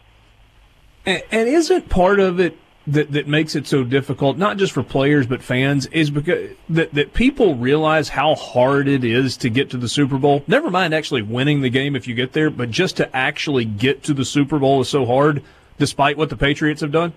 [1.07, 4.83] And, and isn't part of it that, that makes it so difficult, not just for
[4.83, 9.71] players but fans, is because that, that people realize how hard it is to get
[9.71, 10.45] to the Super Bowl.
[10.47, 14.03] Never mind actually winning the game if you get there, but just to actually get
[14.05, 15.43] to the Super Bowl is so hard,
[15.79, 17.13] despite what the Patriots have done.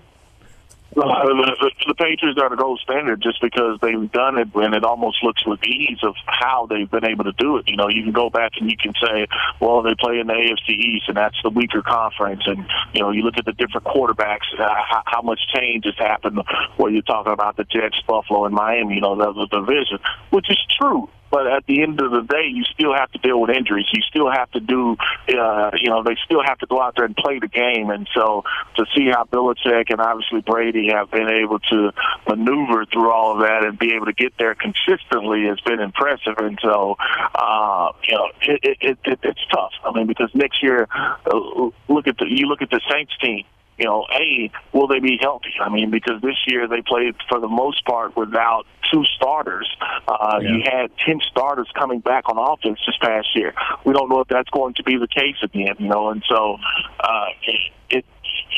[0.95, 4.83] Uh, the, the Patriots are the gold standard just because they've done it and it
[4.83, 7.67] almost looks with ease of how they've been able to do it.
[7.67, 9.27] You know, you can go back and you can say,
[9.59, 12.41] well, they play in the AFC East and that's the weaker conference.
[12.45, 15.97] And, you know, you look at the different quarterbacks, uh, how, how much change has
[15.97, 16.41] happened
[16.77, 19.99] where you're talking about the Jets, Buffalo, and Miami, you know, the, the division,
[20.31, 21.09] which is true.
[21.37, 23.85] But at the end of the day, you still have to deal with injuries.
[23.93, 24.97] You still have to do,
[25.37, 27.91] uh, you know, they still have to go out there and play the game.
[27.91, 28.43] And so
[28.75, 31.91] to see how Belichick and obviously Brady have been able to
[32.27, 36.39] maneuver through all of that and be able to get there consistently has been impressive.
[36.39, 36.95] And so,
[37.35, 39.73] uh, you know, it, it, it, it, it's tough.
[39.85, 43.45] I mean, because next year, uh, look at the you look at the Saints team
[43.77, 45.53] you know, A, will they be healthy?
[45.61, 49.67] I mean, because this year they played for the most part without two starters.
[50.07, 50.49] Uh, Yeah.
[50.49, 53.53] You had 10 starters coming back on offense this past year.
[53.85, 56.57] We don't know if that's going to be the case again, you know, and so
[56.99, 58.05] uh, it, it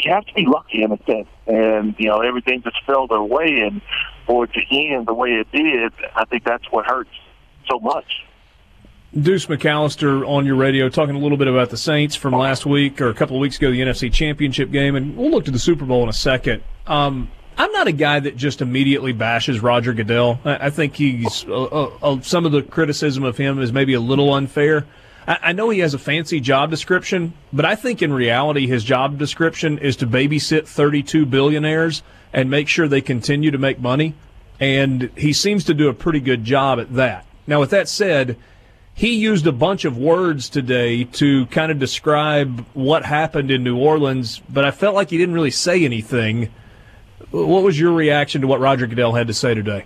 [0.04, 1.28] you have to be lucky in a sense.
[1.48, 3.60] And, you know, everything just fell their way.
[3.60, 3.82] And
[4.26, 7.10] for it to end the way it did, I think that's what hurts
[7.70, 8.26] so much.
[9.17, 13.02] Deuce McAllister on your radio talking a little bit about the Saints from last week
[13.02, 15.58] or a couple of weeks ago, the NFC Championship game, and we'll look to the
[15.58, 16.62] Super Bowl in a second.
[16.86, 20.39] Um, I'm not a guy that just immediately bashes Roger Goodell.
[20.45, 23.95] I, I think he's uh, uh, uh, some of the criticism of him is maybe
[23.95, 24.86] a little unfair.
[25.28, 28.84] I, I know he has a fancy job description, but I think in reality his
[28.84, 34.13] job description is to babysit 32 billionaires and make sure they continue to make money.
[34.60, 37.26] And he seems to do a pretty good job at that.
[37.48, 38.38] Now, with that said,
[39.00, 43.78] he used a bunch of words today to kind of describe what happened in New
[43.78, 46.52] Orleans, but I felt like he didn't really say anything.
[47.32, 49.86] What was your reaction to what Roger Goodell had to say today?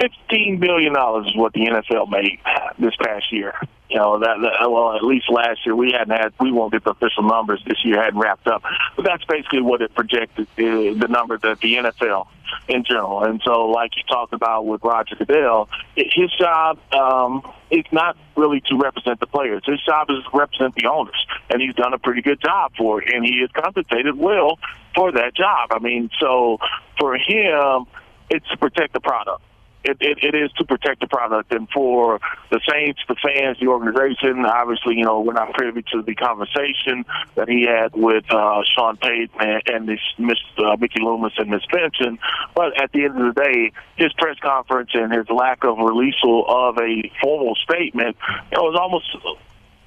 [0.00, 2.38] Fifteen billion dollars is what the NFL made
[2.78, 3.54] this past year.
[3.90, 6.34] You know that, that well, at least last year we hadn't had.
[6.38, 8.62] We won't get the official numbers this year hadn't wrapped up,
[8.96, 12.28] but that's basically what it projected uh, the number that the NFL
[12.68, 13.24] in general.
[13.24, 18.60] And so, like you talked about with Roger Goodell, his job um, is not really
[18.68, 19.62] to represent the players.
[19.64, 23.00] His job is to represent the owners, and he's done a pretty good job for
[23.00, 24.58] it, and he is compensated well
[24.94, 25.70] for that job.
[25.72, 26.58] I mean, so
[26.98, 27.86] for him,
[28.28, 29.42] it's to protect the product
[29.84, 31.52] it, it, it is to protect the product.
[31.52, 36.02] And for the Saints, the fans, the organization, obviously, you know, we're not privy to
[36.02, 41.00] the conversation that he had with uh, Sean Payton and, and this Miss uh, Mickey
[41.00, 42.18] Loomis and Miss Benson.
[42.54, 46.16] But at the end of the day, his press conference and his lack of release
[46.24, 48.16] of a formal statement,
[48.50, 49.06] it was almost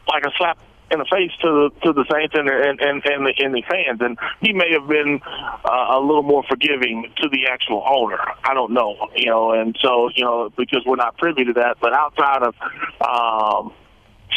[0.07, 0.57] like a slap
[0.91, 3.63] in the face to the to the Saints and and and, and, the, and the
[3.69, 5.21] fans, and he may have been
[5.65, 8.19] uh, a little more forgiving to the actual owner.
[8.43, 11.77] I don't know, you know, and so you know because we're not privy to that.
[11.81, 12.55] But outside of
[13.01, 13.73] um,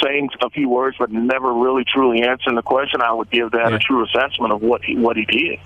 [0.03, 3.71] saying a few words, but never really truly answering the question, I would give that
[3.71, 3.77] Yeah.
[3.77, 5.59] a true assessment of what he what he did.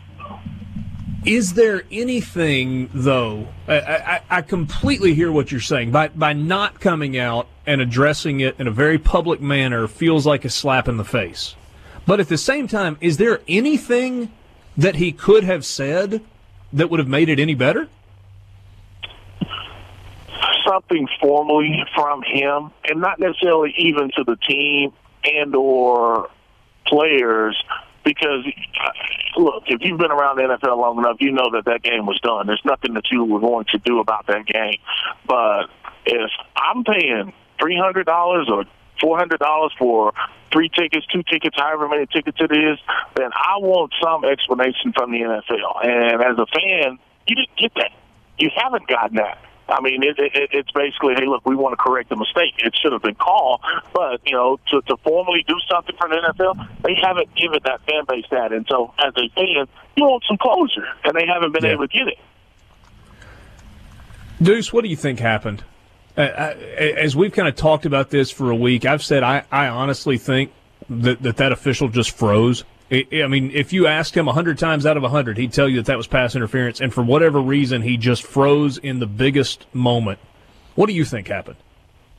[1.25, 3.49] Is there anything though?
[3.67, 5.91] I, I, I completely hear what you're saying.
[5.91, 10.45] By by not coming out and addressing it in a very public manner feels like
[10.45, 11.55] a slap in the face.
[12.07, 14.33] But at the same time, is there anything
[14.77, 16.23] that he could have said
[16.73, 17.89] that would have made it any better?
[20.69, 24.93] something formally from him, and not necessarily even to the team
[25.25, 26.29] and or
[26.87, 27.57] players.
[28.09, 28.43] Because
[29.37, 32.19] look, if you've been around the NFL long enough, you know that that game was
[32.21, 32.47] done.
[32.47, 34.79] There's nothing that you were going to do about that game.
[35.27, 35.65] But
[36.07, 38.65] if I'm paying three hundred dollars or
[38.99, 40.15] four hundred dollars for
[40.51, 42.79] three tickets, two tickets, however many tickets it is,
[43.15, 45.87] then I want some explanation from the NFL.
[45.87, 47.93] And as a fan, you didn't get that.
[48.39, 49.37] You haven't gotten that.
[49.69, 52.55] I mean, it, it, it's basically, hey, look, we want to correct the mistake.
[52.59, 53.61] It should have been called,
[53.93, 57.81] but you know, to, to formally do something for the NFL, they haven't given that
[57.85, 58.53] fan base that.
[58.53, 61.73] And so, as a fan, you want some closure, and they haven't been Yeah.
[61.73, 62.19] able to get it.
[64.41, 65.65] Deuce, what do you think happened?
[66.17, 66.53] Uh, I,
[66.97, 70.19] as we've kind of talked about this for a week, I've said I, I honestly
[70.19, 70.53] think
[70.89, 72.65] that, that that official just froze.
[72.91, 75.87] I mean, if you asked him 100 times out of 100, he'd tell you that
[75.87, 80.19] that was pass interference, and for whatever reason, he just froze in the biggest moment.
[80.75, 81.57] What do you think happened?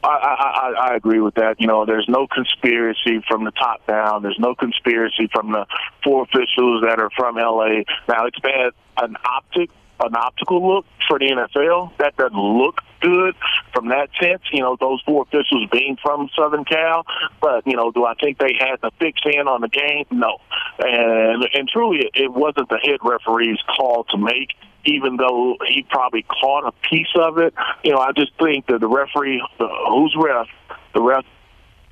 [0.03, 1.59] I, I, I agree with that.
[1.59, 4.21] You know, there's no conspiracy from the top down.
[4.21, 5.65] There's no conspiracy from the
[6.03, 7.83] four officials that are from LA.
[8.07, 9.69] Now it's bad an optic
[10.01, 11.97] an optical look for the NFL.
[11.97, 13.35] That doesn't look good
[13.73, 14.41] from that sense.
[14.51, 17.05] You know, those four officials being from Southern Cal,
[17.41, 20.05] but you know, do I think they had the fixed hand on the game?
[20.11, 20.37] No,
[20.79, 24.49] and and truly, it, it wasn't the head referee's call to make.
[24.85, 28.79] Even though he probably caught a piece of it, you know, I just think that
[28.79, 30.47] the referee, the, who's ref,
[30.93, 31.25] the ref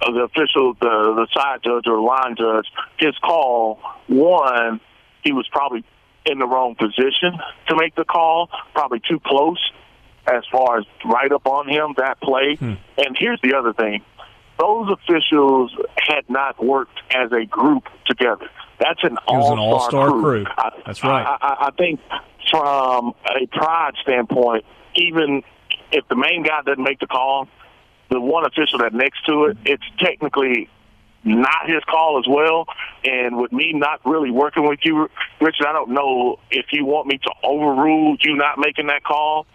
[0.01, 2.67] uh, the official, the the side judge or line judge,
[2.97, 3.79] his call.
[4.07, 4.79] One,
[5.23, 5.83] he was probably
[6.25, 9.59] in the wrong position to make the call, probably too close
[10.27, 12.55] as far as right up on him that play.
[12.55, 12.73] Hmm.
[12.97, 14.03] And here's the other thing:
[14.59, 18.49] those officials had not worked as a group together.
[18.79, 20.45] That's an an all-star, all-star crew.
[20.57, 21.25] I, That's right.
[21.25, 21.99] I, I, I think
[22.51, 25.43] from a pride standpoint, even
[25.91, 27.47] if the main guy doesn't make the call,
[28.09, 30.69] the one official that next to it, it's technically
[31.23, 32.65] not his call as well.
[33.03, 35.09] And with me not really working with you,
[35.41, 39.45] Richard, I don't know if you want me to overrule you not making that call.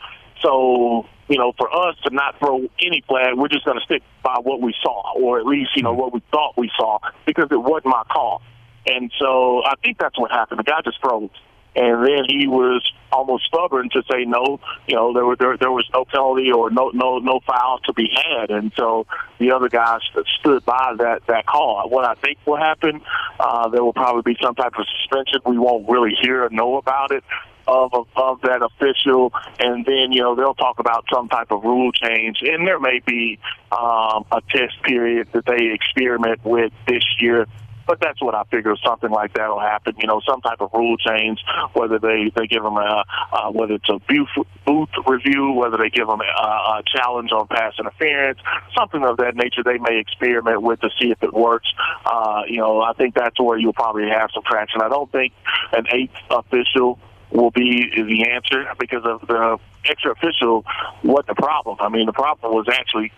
[0.42, 4.02] So, you know, for us to not throw any flag, we're just going to stick
[4.22, 7.48] by what we saw, or at least, you know, what we thought we saw, because
[7.50, 8.42] it wasn't my call.
[8.86, 10.58] And so I think that's what happened.
[10.58, 11.30] The guy just froze.
[11.74, 14.60] And then he was almost stubborn to say no.
[14.86, 17.94] You know, there were there, there was no penalty or no no no foul to
[17.94, 19.06] be had, and so
[19.38, 20.00] the other guys
[20.38, 21.88] stood by that that call.
[21.88, 23.00] What I think will happen,
[23.40, 25.40] uh, there will probably be some type of suspension.
[25.46, 27.24] We won't really hear or know about it
[27.66, 31.62] of of, of that official, and then you know they'll talk about some type of
[31.64, 33.38] rule change, and there may be
[33.70, 37.46] um, a test period that they experiment with this year.
[37.84, 38.74] But that's what I figure.
[38.86, 39.94] Something like that will happen.
[39.98, 41.40] You know, some type of rule change,
[41.72, 45.90] whether they they give them a uh, whether it's a booth, booth review, whether they
[45.90, 48.38] give them a, a challenge on pass interference,
[48.78, 49.64] something of that nature.
[49.64, 51.68] They may experiment with to see if it works.
[52.06, 54.80] Uh, you know, I think that's where you'll probably have some traction.
[54.80, 55.32] I don't think
[55.72, 57.00] an eighth official
[57.32, 60.64] will be the answer because of the extra official
[61.02, 61.76] wasn't the problem.
[61.80, 63.12] I mean, the problem was actually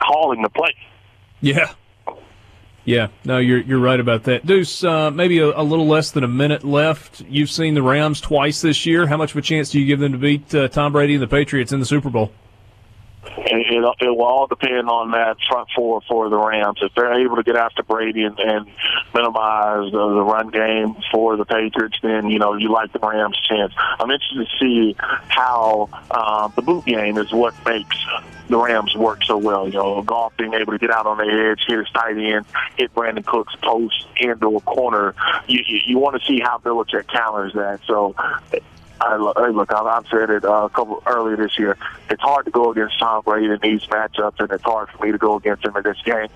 [0.00, 0.74] calling the play.
[1.40, 1.72] Yeah.
[2.84, 4.46] Yeah, no, you're you're right about that.
[4.46, 7.20] Deuce, uh, maybe a, a little less than a minute left.
[7.28, 9.06] You've seen the Rams twice this year.
[9.06, 11.22] How much of a chance do you give them to beat uh, Tom Brady and
[11.22, 12.32] the Patriots in the Super Bowl?
[13.22, 16.78] It, it, it will all depend on that front four for the Rams.
[16.80, 18.66] If they're able to get after Brady and, and
[19.14, 23.38] minimize the, the run game for the Patriots, then you know you like the Rams'
[23.46, 23.72] chance.
[23.76, 27.96] I'm interested to see how uh, the boot game is what makes
[28.48, 29.66] the Rams work so well.
[29.66, 32.46] You know, Goff being able to get out on the edge, hit his tight end,
[32.76, 35.14] hit Brandin Cooks post and or corner.
[35.46, 37.80] You, you, you want to see how Belichick counters that.
[37.86, 38.14] So.
[39.00, 41.76] I, look, I've, I've said it uh, a couple earlier this year.
[42.10, 45.12] It's hard to go against Tom Brady in these matchups, and it's hard for me
[45.12, 46.28] to go against him in this game.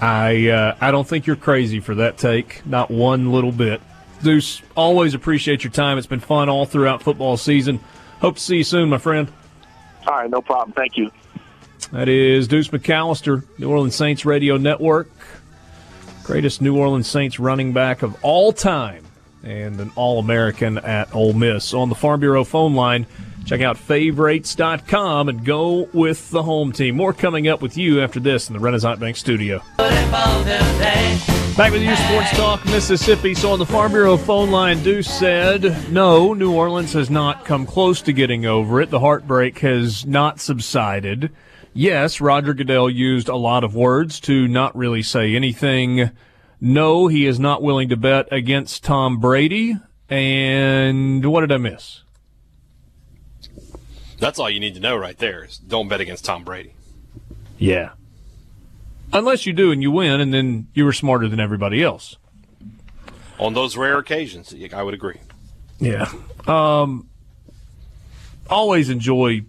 [0.00, 3.80] I uh, I don't think you're crazy for that take, not one little bit.
[4.22, 5.96] Deuce, always appreciate your time.
[5.96, 7.80] It's been fun all throughout football season.
[8.20, 9.30] Hope to see you soon, my friend.
[10.06, 10.72] All right, no problem.
[10.72, 11.10] Thank you.
[11.92, 15.10] That is Deuce McAllister, New Orleans Saints Radio Network,
[16.24, 19.04] greatest New Orleans Saints running back of all time,
[19.42, 21.74] and an All American at Ole Miss.
[21.74, 23.06] On the Farm Bureau phone line,
[23.44, 26.96] check out favorites.com and go with the home team.
[26.96, 29.62] More coming up with you after this in the Renaissance Bank studio.
[31.54, 33.34] Back with you, Sports Talk Mississippi.
[33.34, 37.66] So on the Farm Bureau phone line, Deuce said, no, New Orleans has not come
[37.66, 38.88] close to getting over it.
[38.88, 41.30] The heartbreak has not subsided.
[41.74, 46.10] Yes, Roger Goodell used a lot of words to not really say anything.
[46.64, 49.76] No, he is not willing to bet against Tom Brady.
[50.08, 52.02] And what did I miss?
[54.20, 55.42] That's all you need to know right there.
[55.42, 56.74] Is don't bet against Tom Brady.
[57.58, 57.90] Yeah.
[59.12, 62.16] Unless you do and you win, and then you were smarter than everybody else.
[63.40, 65.18] On those rare occasions, I would agree.
[65.80, 66.12] Yeah.
[66.46, 67.08] Um,
[68.48, 69.42] always enjoy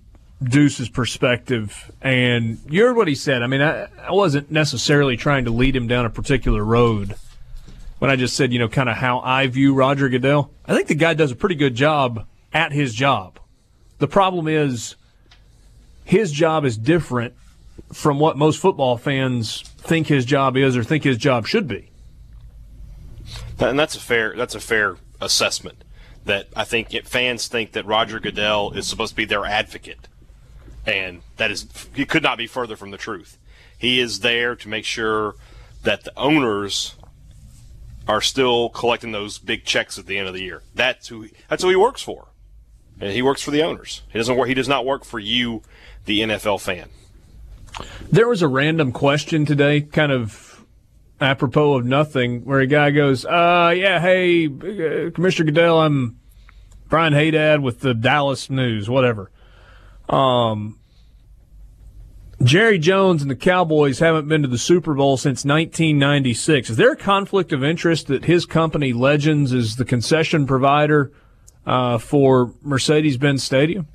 [0.44, 1.92] Deuce's perspective.
[2.02, 3.42] And you heard what he said.
[3.42, 7.16] I mean, I, I wasn't necessarily trying to lead him down a particular road
[8.00, 10.52] when I just said, you know, kind of how I view Roger Goodell.
[10.66, 13.40] I think the guy does a pretty good job at his job.
[14.00, 14.96] The problem is
[16.04, 17.34] his job is different
[17.92, 21.92] from what most football fans think his job is or think his job should be.
[23.60, 25.84] And that's a fair that's a fair assessment.
[26.26, 30.08] That I think fans think that Roger Goodell is supposed to be their advocate,
[30.86, 33.38] and that is he could not be further from the truth.
[33.78, 35.36] He is there to make sure
[35.84, 36.96] that the owners
[38.08, 40.62] are still collecting those big checks at the end of the year.
[40.76, 42.28] That's who that's who he works for,
[43.00, 44.02] And he works for the owners.
[44.12, 44.48] He doesn't work.
[44.48, 45.62] He does not work for you,
[46.06, 46.90] the NFL fan.
[48.12, 50.66] There was a random question today, kind of
[51.20, 56.20] apropos of nothing, where a guy goes, "Uh, yeah, hey, uh, Commissioner Goodell, I'm
[56.90, 59.32] Brian Hadad with the Dallas News, whatever."
[60.10, 60.80] Um,
[62.44, 66.72] Jerry Jones and the Cowboys haven't been to the Super Bowl since 1996.
[66.72, 71.12] Is there a conflict of interest that his company, Legends, is the concession provider
[71.66, 73.88] uh, for Mercedes-Benz Stadium?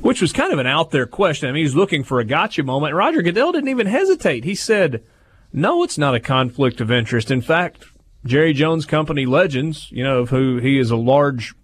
[0.00, 1.48] Which was kind of an out there question.
[1.48, 2.94] I mean, he's looking for a gotcha moment.
[2.94, 4.44] Roger Goodell didn't even hesitate.
[4.44, 5.04] He said,
[5.52, 7.30] "No, it's not a conflict of interest.
[7.30, 7.84] In fact,
[8.24, 11.54] Jerry Jones Company Legends, you know, of who he is a large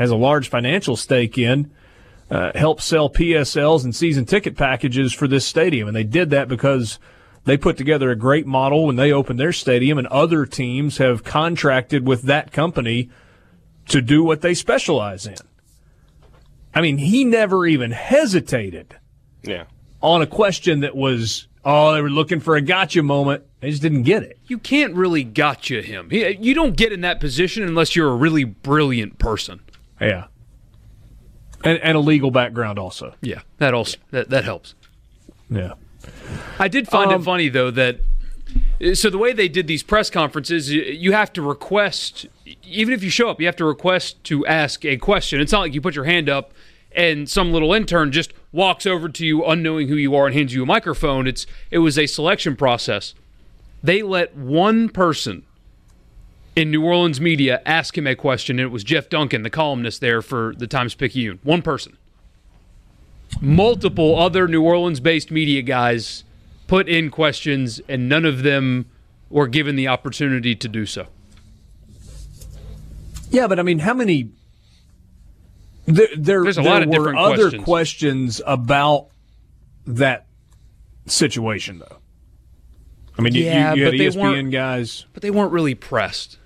[0.00, 1.70] has a large financial stake in."
[2.30, 5.88] uh, help sell PSLs and season ticket packages for this stadium.
[5.88, 7.00] And they did that because
[7.44, 11.24] they put together a great model when they opened their stadium, and other teams have
[11.24, 13.10] contracted with that company
[13.88, 15.34] to do what they specialize in.
[16.72, 18.94] I mean, he never even hesitated
[19.42, 19.64] Yeah.
[20.00, 23.42] on a question that was, oh, they were looking for a gotcha moment.
[23.58, 24.38] They just didn't get it.
[24.46, 26.08] You can't really gotcha him.
[26.12, 29.60] You don't get in that position unless you're a really brilliant person.
[30.00, 30.26] Yeah.
[31.62, 33.14] And, and a legal background also.
[33.20, 34.74] Yeah, that also that, that helps.
[35.50, 35.74] Yeah.
[36.58, 38.00] I did find Um, it funny though that
[38.94, 42.26] so the way they did these press conferences, you- you have to request
[42.64, 45.40] even if you show up, you have to request to ask a question.
[45.40, 46.52] It's not like you put your hand up
[46.92, 50.54] and some little intern just walks over to you unknowing who you are and hands
[50.54, 51.26] you a microphone.
[51.26, 53.14] It's it was a selection process.
[53.82, 55.44] They let one person
[56.56, 60.00] in New Orleans media ask him a question, and it was Jeff Duncan, the columnist
[60.00, 61.38] there for the Times Picayune.
[61.42, 61.96] One person
[63.40, 66.24] multiple other New Orleans based media guys
[66.66, 68.86] put in questions, and none of them
[69.30, 71.06] were given the opportunity to do so.
[73.30, 74.30] Yeah, but I mean, how many?
[75.86, 77.64] There, there, There's a there lot of were different other questions.
[77.64, 79.06] questions about
[79.86, 80.26] that
[81.06, 81.98] situation, though.
[83.16, 85.06] I mean, you- Yeah, you, you had but ESPN weren't- guys.
[85.12, 86.38] But they weren't really pressed.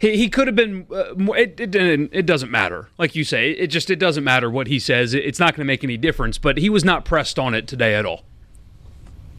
[0.00, 0.86] He, he could have been.
[0.94, 3.50] Uh, more, it, it it doesn't matter, like you say.
[3.50, 5.12] It just it doesn't matter what he says.
[5.14, 6.38] It- it's not going to make any difference.
[6.38, 8.24] But he was not pressed on it today at all.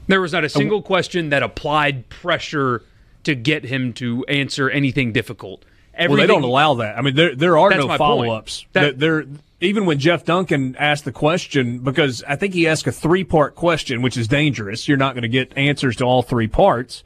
[0.08, 2.84] There was not a single question that applied pressure
[3.24, 5.64] to get him to answer anything difficult.
[6.10, 6.98] Well, they don't allow that.
[6.98, 8.66] I mean, there there are no follow ups.
[8.74, 9.26] That- There,
[9.62, 13.56] even when Jeff Duncan asked the question, because I think he asked a three part
[13.56, 14.88] question, which is dangerous.
[14.88, 17.04] You're not going to get answers to all three parts.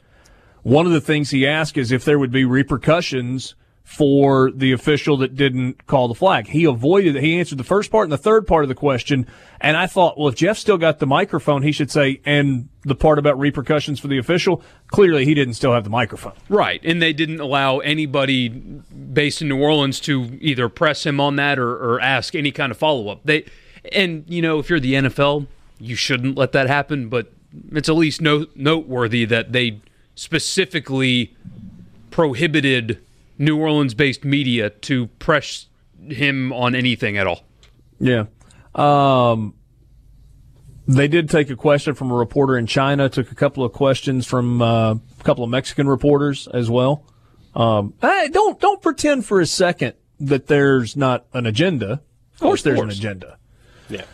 [0.64, 3.54] One of the things he asked is if there would be repercussions
[3.84, 6.48] for the official that didn't call the flag.
[6.48, 7.22] He avoided it.
[7.22, 9.26] He answered the first part and the third part of the question.
[9.60, 12.94] And I thought, well, if Jeff still got the microphone, he should say, and the
[12.94, 14.62] part about repercussions for the official.
[14.88, 16.32] Clearly, he didn't still have the microphone.
[16.48, 21.36] Right, and they didn't allow anybody based in New Orleans to either press him on
[21.36, 23.20] that or, or ask any kind of follow up.
[23.24, 23.44] They,
[23.92, 25.46] and you know, if you're the NFL,
[25.78, 27.10] you shouldn't let that happen.
[27.10, 27.32] But
[27.70, 29.82] it's at least no, noteworthy that they
[30.14, 31.36] specifically
[32.10, 33.00] prohibited
[33.38, 35.66] New Orleans-based media to press
[36.08, 37.42] him on anything at all.
[37.98, 38.26] Yeah.
[38.74, 39.54] Um,
[40.86, 44.26] they did take a question from a reporter in China, took a couple of questions
[44.26, 47.04] from uh, a couple of Mexican reporters as well.
[47.54, 52.02] Um, hey, don't don't pretend for a second that there's not an agenda.
[52.34, 53.38] Of course, there's an agenda.
[53.88, 54.04] Yeah.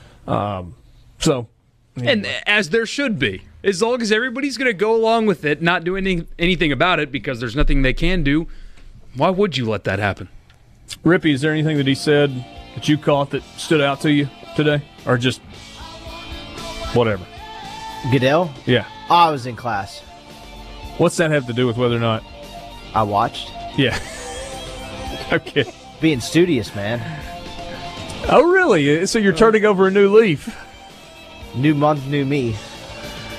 [1.18, 1.48] So,
[1.96, 5.60] And as there should be, as long as everybody's going to go along with it,
[5.60, 8.46] not do any, anything about it because there's nothing they can do.
[9.14, 10.28] Why would you let that happen?
[11.04, 14.28] Rippee, is there anything that he said that you caught that stood out to you
[14.56, 15.40] today, or just
[16.94, 17.26] whatever?
[18.10, 18.52] Goodell?
[18.66, 18.86] Yeah.
[19.08, 20.00] Oh, I was in class.
[20.98, 22.24] What's that have to do with whether or not?
[22.94, 23.50] I watched.
[23.76, 23.98] Yeah.
[25.32, 25.72] okay.
[26.00, 27.00] Being studious, man.
[28.28, 29.06] Oh, really?
[29.06, 30.54] So you're turning over a new leaf?
[31.54, 32.54] New month, new me.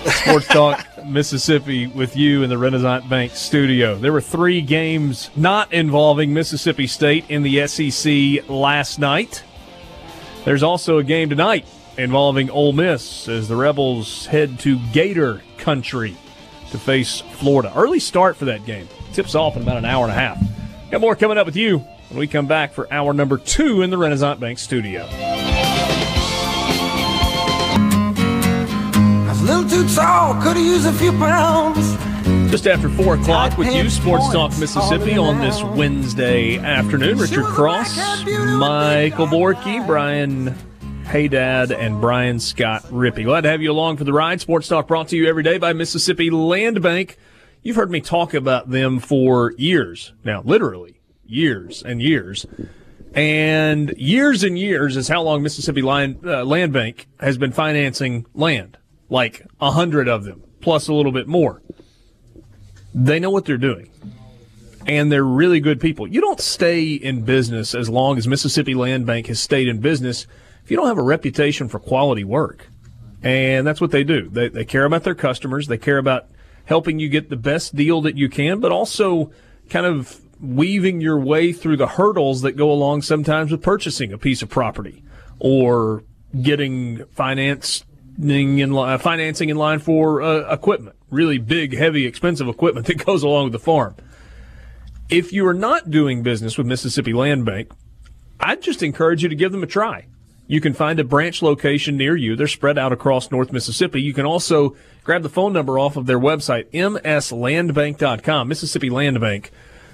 [0.05, 3.95] Sports Talk Mississippi with you in the Renaissance Bank studio.
[3.95, 9.43] There were three games not involving Mississippi State in the SEC last night.
[10.43, 11.66] There's also a game tonight
[11.97, 16.18] involving Ole Miss as the Rebels head to Gator Country
[16.72, 17.72] to face Florida.
[17.76, 18.88] Early start for that game.
[19.14, 20.41] Tips off in about an hour and a half.
[20.89, 23.89] Got more coming up with you when we come back for hour number two in
[23.89, 25.07] the Renaissance Bank studio.
[29.41, 31.95] Little too tall, could have used a few pounds.
[32.51, 37.17] Just after 4 o'clock with you, Sports Talk Mississippi on this Wednesday afternoon.
[37.17, 40.55] Richard Cross, Michael Borky, Brian
[41.05, 43.23] Hadad, and Brian Scott Rippee.
[43.23, 44.39] Glad to have you along for the ride.
[44.41, 47.17] Sports Talk brought to you every day by Mississippi Land Bank.
[47.63, 52.45] You've heard me talk about them for years now, literally years and years.
[53.13, 58.25] And years and years is how long Mississippi Land, uh, Land Bank has been financing
[58.33, 58.77] land,
[59.12, 61.62] like a hundred of them, plus a little bit more.
[62.95, 63.91] They know what they're doing.
[64.88, 66.07] And they're really good people.
[66.07, 70.26] You don't stay in business as long as Mississippi Land Bank has stayed in business
[70.64, 72.68] if you don't have a reputation for quality work.
[73.22, 74.30] And that's what they do.
[74.30, 75.68] They, they care about their customers.
[75.68, 76.28] They care about
[76.66, 79.32] helping you get the best deal that you can, but also
[79.70, 84.18] kind of weaving your way through the hurdles that go along sometimes with purchasing a
[84.18, 85.03] piece of property
[85.38, 86.03] or
[86.41, 87.86] getting financing
[88.30, 93.24] in, uh, financing in line for uh, equipment, really big, heavy, expensive equipment that goes
[93.24, 93.95] along with the farm.
[95.09, 97.72] If you are not doing business with Mississippi Land Bank,
[98.39, 100.07] I'd just encourage you to give them a try.
[100.47, 102.36] You can find a branch location near you.
[102.36, 104.01] They're spread out across North Mississippi.
[104.01, 109.51] You can also grab the phone number off of their website, mslandbank.com, Mississippi Land Bank,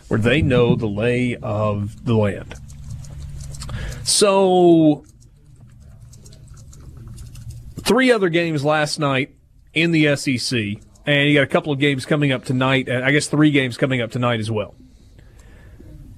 [0.07, 2.55] where they know the lay of the land.
[4.03, 5.05] So,
[7.87, 9.33] three other games last night
[9.73, 10.59] in the SEC,
[11.05, 14.01] and you got a couple of games coming up tonight, I guess three games coming
[14.01, 14.75] up tonight as well.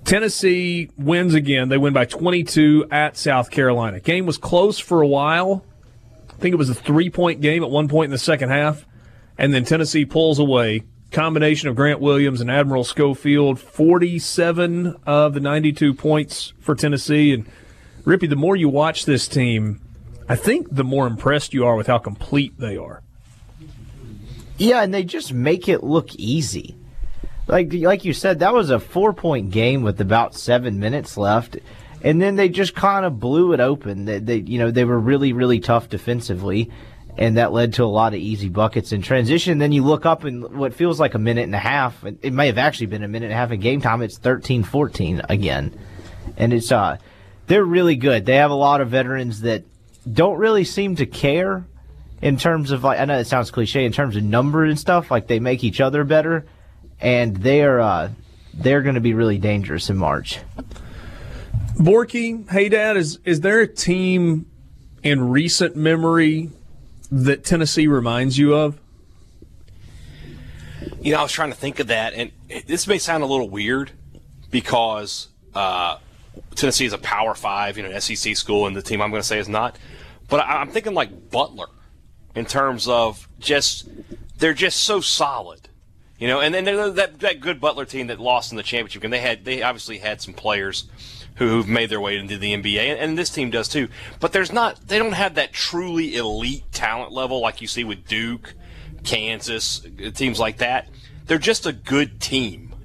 [0.04, 1.70] Tennessee wins again.
[1.70, 4.00] They win by 22 at South Carolina.
[4.00, 5.64] Game was close for a while.
[6.28, 8.88] I think it was a three point game at one point in the second half.
[9.38, 10.84] And then Tennessee pulls away.
[11.12, 17.34] Combination of Grant Williams and Admiral Schofield, 47 of the 92 points for Tennessee.
[17.34, 17.48] And
[18.04, 19.80] Rippee, the more you watch this team,
[20.30, 23.02] I think the more impressed you are with how complete they are.
[24.58, 26.76] Yeah, and they just make it look easy
[27.50, 31.58] like like you said, that was a four point game with about seven minutes left,
[32.04, 34.06] and then they just kind of blew it open.
[34.06, 36.70] They, they you know they were really really tough defensively,
[37.18, 39.58] and that led to a lot of easy buckets in transition.
[39.58, 42.46] Then you look up and what feels like a minute and a half, it may
[42.48, 44.04] have actually been a minute and a half in game time.
[44.04, 45.78] It's 13-14 again,
[46.38, 46.98] and it's uh
[47.48, 48.28] they're really good.
[48.28, 49.64] They have a lot of veterans that
[50.12, 51.66] don't really seem to care
[52.22, 55.12] in terms of like I know it sounds cliche in terms of number and stuff.
[55.12, 56.46] Like they make each other better
[57.02, 58.10] and they're uh,
[58.54, 60.40] they're going to be really dangerous in March.
[61.78, 64.46] Borky, Hadad, is is there a team
[65.04, 66.50] in recent memory
[67.12, 68.78] that Tennessee reminds you of?
[71.02, 72.32] You know, I was trying to think of that, and
[72.68, 73.92] this may sound a little weird
[74.52, 75.98] because uh,
[76.56, 79.28] Tennessee is a Power Five, you know, SEC school, and the team I'm going to
[79.28, 79.78] say is not.
[80.30, 81.68] But I, I'm thinking like Butler
[82.36, 83.90] in terms of just
[84.38, 85.70] they're just so solid
[86.20, 89.12] you know, and then that that good Butler team that lost in the championship game,
[89.12, 90.84] they had they obviously had some players
[91.36, 93.88] who've made their way into the NBA, and, and this team does too.
[94.20, 98.06] But there's not they don't have that truly elite talent level like you see with
[98.06, 98.54] Duke,
[99.06, 99.82] Kansas,
[100.14, 100.90] teams like that.
[101.26, 102.76] They're just a good team,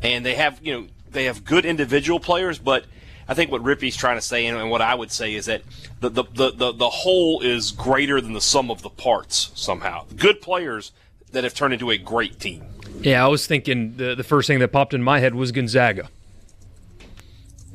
[0.00, 2.86] and they have you know they have good individual players, but
[3.28, 5.62] I think what Rippee's trying to say, and what I would say, is that
[6.00, 10.06] the, the, the, the, the whole is greater than the sum of the parts somehow.
[10.16, 10.92] Good players
[11.32, 12.64] that have turned into a great team.
[13.00, 16.08] Yeah, I was thinking the, the first thing that popped in my head was Gonzaga.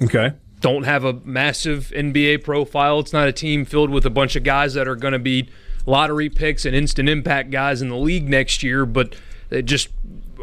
[0.01, 0.33] Okay.
[0.59, 2.99] Don't have a massive NBA profile.
[2.99, 5.49] It's not a team filled with a bunch of guys that are going to be
[5.85, 9.15] lottery picks and instant impact guys in the league next year, but
[9.49, 9.89] it just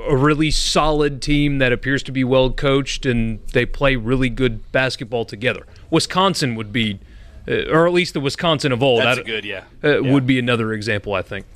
[0.07, 4.71] a really solid team that appears to be well coached and they play really good
[4.73, 5.67] basketball together.
[5.91, 7.01] Wisconsin would be,
[7.49, 9.03] uh, or at least the Wisconsin of old.
[9.03, 9.65] That's good, yeah.
[9.83, 10.13] Uh, yeah.
[10.13, 11.47] Would be another example, I think.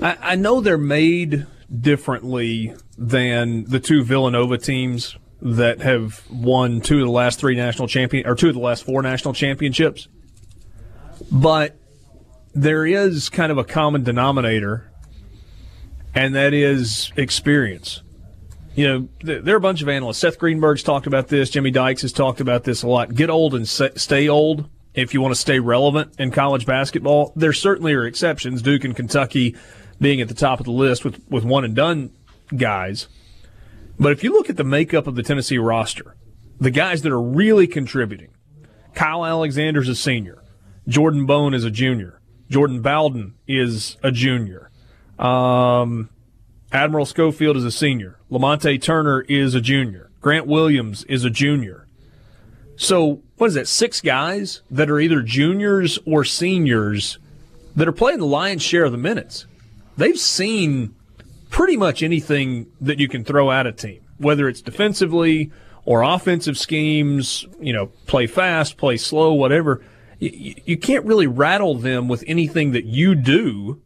[0.00, 1.46] I, I know they're made
[1.80, 7.88] differently than the two Villanova teams that have won two of the last three national
[7.88, 10.08] champion or two of the last four national championships.
[11.30, 11.76] But
[12.54, 14.87] there is kind of a common denominator,
[16.14, 18.02] and that is experience.
[18.74, 20.18] You know, there are a bunch of analysts.
[20.18, 21.50] Seth Greenberg's talked about this.
[21.50, 23.14] Jimmy Dykes has talked about this a lot.
[23.14, 27.32] Get old and stay old if you want to stay relevant in college basketball.
[27.34, 28.62] There certainly are exceptions.
[28.62, 29.56] Duke and Kentucky
[30.00, 32.12] being at the top of the list with, with one and done
[32.56, 33.08] guys.
[33.98, 36.14] But if you look at the makeup of the Tennessee roster,
[36.60, 38.30] the guys that are really contributing,
[38.94, 40.42] Kyle Alexander's a senior,
[40.86, 44.70] Jordan Bone is a junior, Jordan Bowden is a junior,
[45.18, 46.08] um,
[46.72, 51.86] Admiral Schofield is a senior, Lamonte Turner is a junior, Grant Williams is a junior.
[52.76, 53.66] So, what is that?
[53.66, 57.18] Six guys that are either juniors or seniors
[57.74, 59.46] that are playing the lion's share of the minutes
[59.98, 60.94] they've seen
[61.50, 65.50] pretty much anything that you can throw at a team, whether it's defensively
[65.84, 69.82] or offensive schemes, you know, play fast, play slow, whatever.
[70.18, 73.82] You, you can't really rattle them with anything that you do.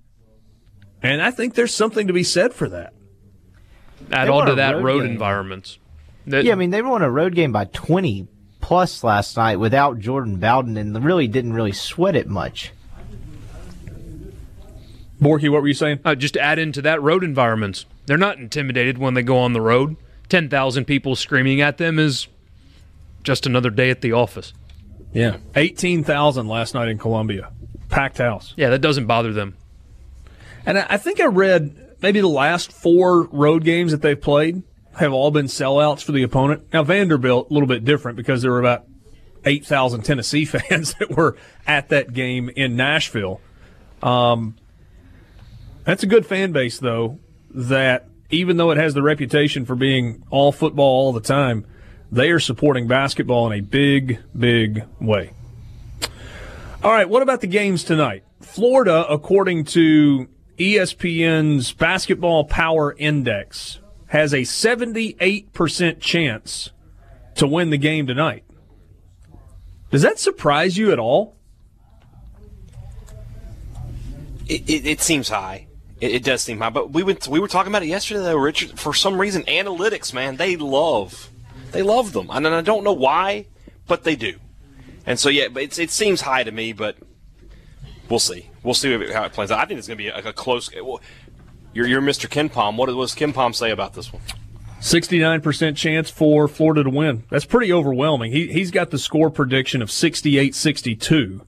[1.03, 2.93] And I think there's something to be said for that.
[4.11, 5.79] Add on to that road, road environments.
[6.27, 8.29] That, yeah, I mean, they won a road game by 20
[8.61, 12.73] plus last night without Jordan Bowden and really didn't really sweat it much.
[15.21, 16.01] Borky, what were you saying?
[16.05, 17.87] Uh, just add into that road environments.
[18.07, 19.97] They're not intimidated when they go on the road.
[20.29, 22.27] 10,000 people screaming at them is
[23.23, 24.53] just another day at the office.
[25.13, 25.37] Yeah.
[25.55, 27.53] 18,000 last night in Columbia.
[27.89, 28.55] Packed house.
[28.57, 29.57] Yeah, that doesn't bother them.
[30.65, 34.63] And I think I read maybe the last four road games that they've played
[34.99, 36.67] have all been sellouts for the opponent.
[36.73, 38.87] Now, Vanderbilt, a little bit different because there were about
[39.45, 41.37] 8,000 Tennessee fans that were
[41.67, 43.41] at that game in Nashville.
[44.03, 44.57] Um,
[45.85, 47.19] that's a good fan base, though,
[47.51, 51.67] that even though it has the reputation for being all football all the time,
[52.11, 55.33] they are supporting basketball in a big, big way.
[56.83, 58.25] All right, what about the games tonight?
[58.41, 60.29] Florida, according to
[60.63, 66.71] ESPN's Basketball Power Index, has a 78% chance
[67.35, 68.45] to win the game tonight.
[69.91, 71.37] Does that surprise you at all?
[74.49, 75.67] It, it, it seems high.
[76.01, 78.37] It, it, does seem high, but we went we were talking about it yesterday, though,
[78.37, 78.79] Richard.
[78.79, 81.31] For some reason, analytics, man, they love
[81.73, 83.47] they love them, and I don't know why,
[83.87, 84.39] but they do.
[85.07, 86.97] And so, yeah, it seems high to me, but
[88.09, 88.51] we'll see.
[88.63, 89.59] We'll see how it plays out.
[89.59, 90.71] I think it's going to be a, a close.
[90.75, 91.01] Well,
[91.73, 92.29] you're, you're Mr.
[92.29, 92.77] KenPom.
[92.77, 94.23] What does KenPom say about this one?
[94.81, 97.25] 69% chance for Florida to win.
[97.31, 98.33] That's pretty overwhelming.
[98.33, 101.47] He, he's got the score prediction of 68 62.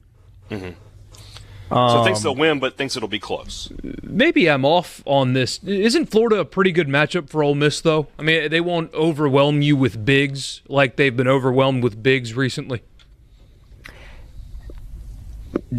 [0.51, 1.75] Mm-hmm.
[1.75, 3.73] Um, so thinks they'll win, but thinks it'll be close.
[4.03, 5.59] Maybe I'm off on this.
[5.65, 8.07] Isn't Florida a pretty good matchup for Ole Miss, though?
[8.19, 12.83] I mean, they won't overwhelm you with bigs like they've been overwhelmed with bigs recently.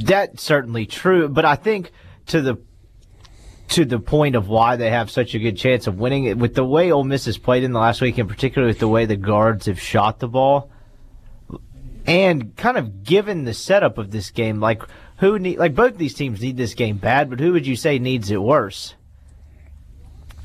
[0.03, 1.91] That's certainly true, but I think
[2.27, 2.57] to the
[3.69, 6.53] to the point of why they have such a good chance of winning it with
[6.53, 9.05] the way Ole Miss has played in the last week, in particular with the way
[9.05, 10.69] the guards have shot the ball,
[12.05, 14.83] and kind of given the setup of this game, like
[15.17, 17.97] who need like both these teams need this game bad, but who would you say
[17.97, 18.95] needs it worse?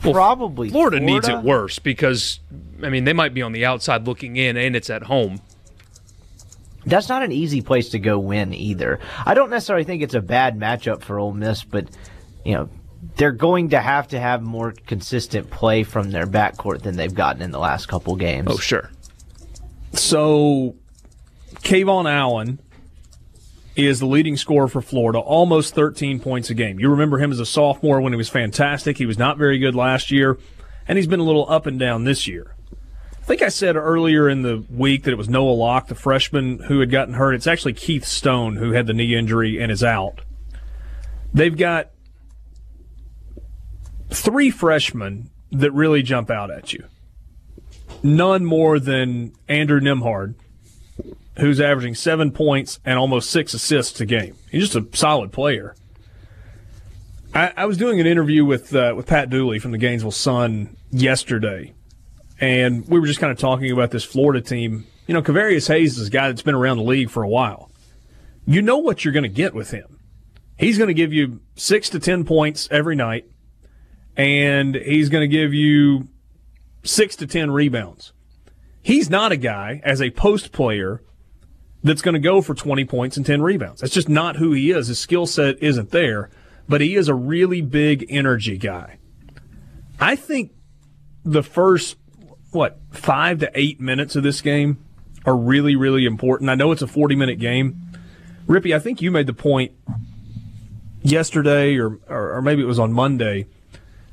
[0.05, 2.39] Well, Probably Florida, Florida needs it worse because
[2.83, 5.41] I mean they might be on the outside looking in, and it's at home.
[6.91, 8.99] That's not an easy place to go win either.
[9.25, 11.89] I don't necessarily think it's a bad matchup for Ole Miss, but
[12.45, 12.69] you know
[13.17, 17.43] they're going to have to have more consistent play from their backcourt than they've gotten
[17.43, 18.49] in the last couple games.
[18.51, 18.91] Oh, sure.
[19.93, 20.77] So,
[21.57, 22.61] Kayvon Allen
[23.75, 26.79] is the leading scorer for Florida, almost 13 points a game.
[26.79, 28.99] You remember him as a sophomore when he was fantastic.
[28.99, 30.39] He was not very good last year,
[30.87, 32.55] and he's been a little up and down this year.
[33.31, 36.59] I think I said earlier in the week that it was Noah Locke, the freshman
[36.65, 37.37] who had gotten hurt.
[37.37, 40.23] It's actually Keith Stone who had the knee injury and is out.
[41.33, 41.93] They've got
[44.09, 46.83] three freshmen that really jump out at you.
[48.03, 50.35] None more than Andrew Nembhard,
[51.39, 54.35] who's averaging seven points and almost six assists a game.
[54.51, 55.77] He's just a solid player.
[57.33, 60.77] I, I was doing an interview with uh, with Pat Dooley from the Gainesville Sun
[60.91, 61.75] yesterday,
[62.41, 64.87] and we were just kind of talking about this Florida team.
[65.07, 67.71] You know, Kevarrius Hayes is a guy that's been around the league for a while.
[68.47, 69.99] You know what you're going to get with him.
[70.59, 73.31] He's going to give you six to ten points every night
[74.17, 76.09] and he's going to give you
[76.85, 78.13] six to 10 rebounds.
[78.83, 81.03] He's not a guy, as a post player,
[81.83, 83.81] that's going to go for 20 points and 10 rebounds.
[83.81, 84.89] That's just not who he is.
[84.89, 86.29] His skill set isn't there,
[86.69, 88.99] but he is a really big energy guy.
[89.99, 90.53] I think
[91.25, 91.97] the first,
[92.51, 94.79] what, five to eight minutes of this game
[95.25, 96.51] are really, really important.
[96.51, 97.81] I know it's a 40 minute game.
[98.47, 99.73] Rippee, I think you made the point
[101.03, 103.47] yesterday, or, or, or maybe it was on Monday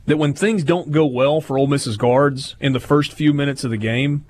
[0.06, 3.64] that when things don't go well for Ole Miss's guards in the first few minutes
[3.64, 4.26] of the game,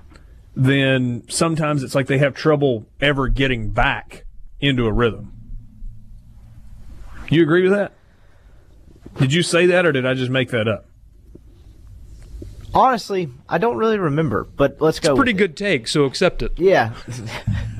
[0.55, 4.25] then sometimes it's like they have trouble ever getting back
[4.59, 5.31] into a rhythm.
[7.29, 7.93] You agree with that?
[9.19, 10.86] Did you say that or did I just make that up?
[12.77, 15.09] Honestly, I don't really remember, but let's go.
[15.09, 16.51] It's a pretty good take, so accept it.
[16.57, 16.93] Yeah.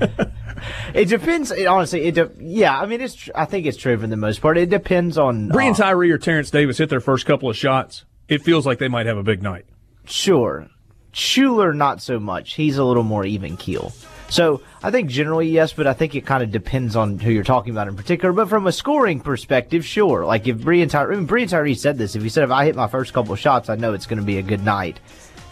[0.92, 1.52] it depends.
[1.52, 2.76] It, honestly, it de- yeah.
[2.76, 3.30] I mean, it's.
[3.32, 4.58] I think it's true for the most part.
[4.58, 5.50] It depends on.
[5.50, 8.06] Breein uh, Tyree or Terrence Davis hit their first couple of shots.
[8.28, 9.66] It feels like they might have a big night.
[10.04, 10.68] Sure,
[11.12, 12.54] Shuler not so much.
[12.54, 13.92] He's a little more even keel.
[14.28, 17.44] So I think generally yes, but I think it kind of depends on who you're
[17.44, 18.32] talking about in particular.
[18.32, 20.26] But from a scoring perspective, sure.
[20.26, 22.14] Like if Breein Tyree, I mean, Breein Tyree said this.
[22.14, 24.18] If he said if I hit my first couple of shots, I know it's going
[24.18, 25.00] to be a good night.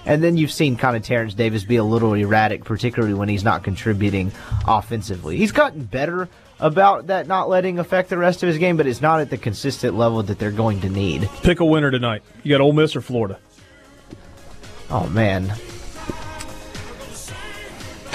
[0.04, 3.42] And then you've seen kind of Terrence Davis be a little erratic, particularly when he's
[3.42, 4.30] not contributing
[4.66, 5.36] offensively.
[5.36, 6.28] He's gotten better
[6.60, 9.36] about that not letting affect the rest of his game, but it's not at the
[9.36, 11.28] consistent level that they're going to need.
[11.42, 12.22] Pick a winner tonight.
[12.44, 13.38] You got Ole Miss or Florida?
[14.90, 15.52] Oh man.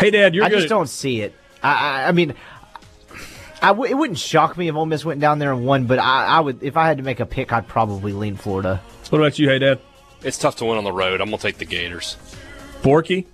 [0.02, 0.58] Hadad, you're I good.
[0.58, 1.34] just don't see it.
[1.64, 1.72] I,
[2.04, 2.34] I, I mean,
[3.62, 6.00] I w- it wouldn't shock me if Ole Miss went down there and won, but
[6.00, 8.82] I, I would if I had to make a pick, I'd probably lean Florida.
[9.10, 9.80] What about you, Hadad?
[10.24, 11.22] It's tough to win on the road.
[11.22, 12.18] I'm gonna take the Gators.
[12.82, 13.26] Borky?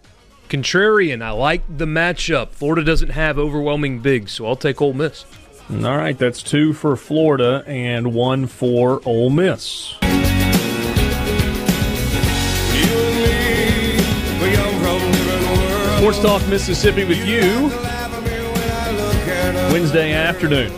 [0.49, 2.49] Contrarian, I like the matchup.
[2.51, 5.25] Florida doesn't have overwhelming bigs, so I'll take Ole Miss.
[5.69, 9.95] All right, that's two for Florida and one for Ole Miss.
[15.97, 17.69] Sports Talk Mississippi with you
[19.73, 20.71] Wednesday afternoon.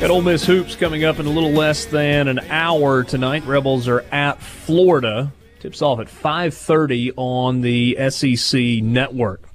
[0.00, 3.46] Got Ole Miss hoops coming up in a little less than an hour tonight.
[3.46, 5.32] Rebels are at Florida.
[5.60, 9.48] Tips off at 5:30 on the SEC network.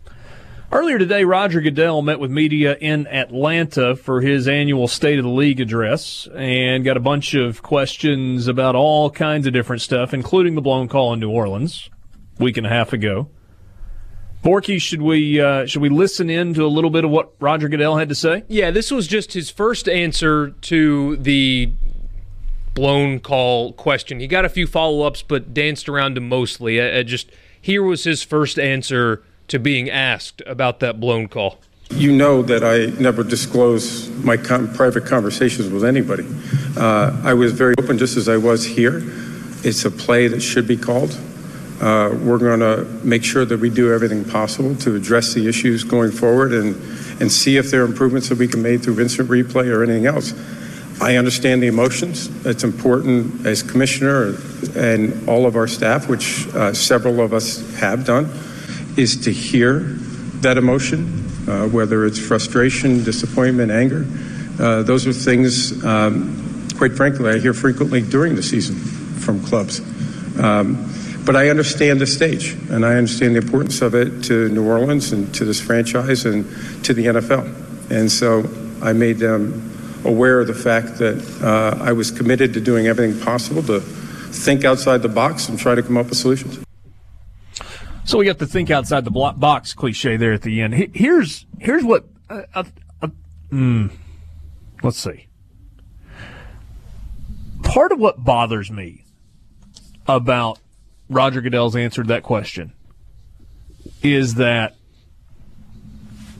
[0.71, 5.31] Earlier today, Roger Goodell met with media in Atlanta for his annual State of the
[5.31, 10.55] League address and got a bunch of questions about all kinds of different stuff, including
[10.55, 11.89] the blown call in New Orleans
[12.39, 13.27] a week and a half ago.
[14.43, 17.67] Borky, should we uh, should we listen in to a little bit of what Roger
[17.67, 18.43] Goodell had to say?
[18.47, 21.71] Yeah, this was just his first answer to the
[22.73, 24.19] blown call question.
[24.19, 26.79] He got a few follow ups, but danced around him mostly.
[26.79, 31.59] I, I just here was his first answer to being asked about that blown call.
[31.89, 36.27] You know that I never disclose my com- private conversations with anybody.
[36.75, 39.01] Uh, I was very open, just as I was here.
[39.63, 41.17] It's a play that should be called.
[41.79, 45.83] Uh, we're going to make sure that we do everything possible to address the issues
[45.83, 46.75] going forward and,
[47.21, 50.07] and see if there are improvements that we can make through instant replay or anything
[50.07, 50.33] else.
[50.99, 52.27] I understand the emotions.
[52.45, 54.35] It's important as commissioner
[54.75, 58.31] and all of our staff, which uh, several of us have done,
[58.97, 59.81] is to hear
[60.41, 64.07] that emotion, uh, whether it's frustration, disappointment, anger.
[64.59, 69.79] Uh, those are things, um, quite frankly, I hear frequently during the season from clubs.
[70.39, 70.91] Um,
[71.27, 75.11] but I understand the stage, and I understand the importance of it to New Orleans
[75.11, 76.45] and to this franchise and
[76.85, 77.91] to the NFL.
[77.91, 78.49] And so
[78.81, 83.19] I made them aware of the fact that uh, I was committed to doing everything
[83.19, 86.59] possible to think outside the box and try to come up with solutions.
[88.05, 90.95] So we got the think outside the box cliche there at the end.
[90.95, 92.05] Here's here's what.
[92.29, 92.63] Uh, uh,
[93.01, 93.07] uh,
[93.51, 93.91] mm,
[94.81, 95.27] let's see.
[97.63, 99.03] Part of what bothers me
[100.07, 100.59] about
[101.09, 102.73] Roger Goodell's answer to that question
[104.01, 104.75] is that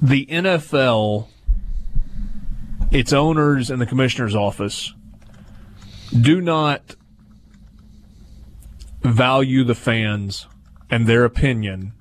[0.02, 1.28] the NFL,
[2.92, 4.94] its owners, and the commissioner's office
[6.20, 6.96] do not
[9.02, 10.48] value the fans
[10.90, 11.94] and their opinion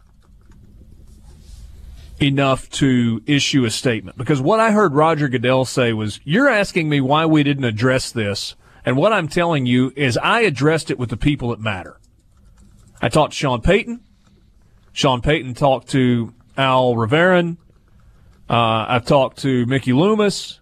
[2.20, 4.16] enough to issue a statement.
[4.16, 8.10] Because what I heard Roger Goodell say was, You're asking me why we didn't address
[8.10, 8.54] this.
[8.84, 11.98] And what I'm telling you is I addressed it with the people that matter.
[13.00, 14.00] I talked to Sean Payton.
[14.92, 17.58] Sean Payton talked to Al Riveron.
[18.48, 20.60] Uh, I've talked to Mickey Loomis.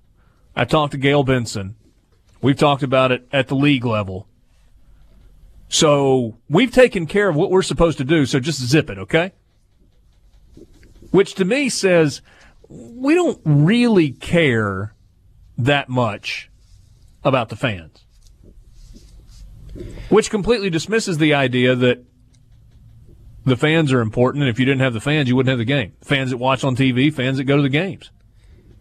[0.56, 1.76] I talked to Gayle Benson.
[2.40, 4.28] We've talked about it at the league level.
[5.68, 8.26] So we've taken care of what we're supposed to do.
[8.26, 9.32] So just zip it, okay?
[11.10, 12.22] Which to me says
[12.68, 14.94] we don't really care
[15.58, 16.50] that much
[17.22, 18.04] about the fans.
[20.08, 22.04] Which completely dismisses the idea that
[23.44, 25.64] the fans are important, and if you didn't have the fans, you wouldn't have the
[25.64, 25.92] game.
[26.02, 28.10] Fans that watch on TV, fans that go to the games.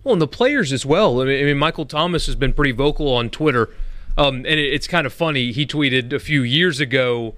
[0.04, 1.22] Well, and the players as well.
[1.22, 3.70] I mean, Michael Thomas has been pretty vocal on Twitter,
[4.18, 5.52] um, and it, it's kind of funny.
[5.52, 7.36] He tweeted a few years ago.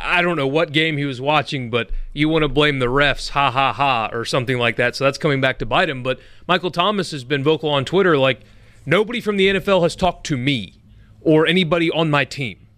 [0.00, 3.30] I don't know what game he was watching, but you want to blame the refs,
[3.30, 4.94] ha ha ha, or something like that.
[4.94, 6.04] So that's coming back to bite him.
[6.04, 8.42] But Michael Thomas has been vocal on Twitter, like
[8.86, 10.80] nobody from the NFL has talked to me
[11.20, 12.68] or anybody on my team.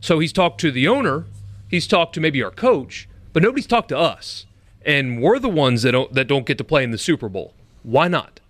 [0.00, 1.26] So he's talked to the owner,
[1.68, 4.46] he's talked to maybe our coach, but nobody's talked to us,
[4.84, 7.54] and we're the ones that don't that don't get to play in the Super Bowl.
[7.82, 8.40] Why not?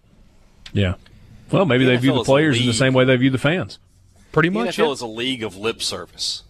[0.73, 0.95] Yeah.
[1.51, 3.79] Well, maybe The they view the players in the same way they view the fans.
[4.33, 4.77] Pretty The much.
[4.77, 4.93] NFL yeah.
[4.93, 6.45] is a league of lip service.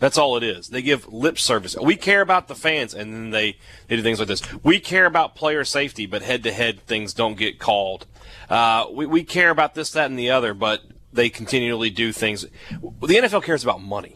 [0.00, 0.68] That's all it is.
[0.68, 1.76] They give lip service.
[1.76, 3.56] We care about the fans, and then they,
[3.88, 4.42] they do things like this.
[4.62, 8.06] We care about player safety, but head to head things don't get called.
[8.48, 10.82] Uh, we, we care about this, that, and the other, but
[11.12, 12.42] they continually do things.
[12.70, 14.14] The NFL cares about money.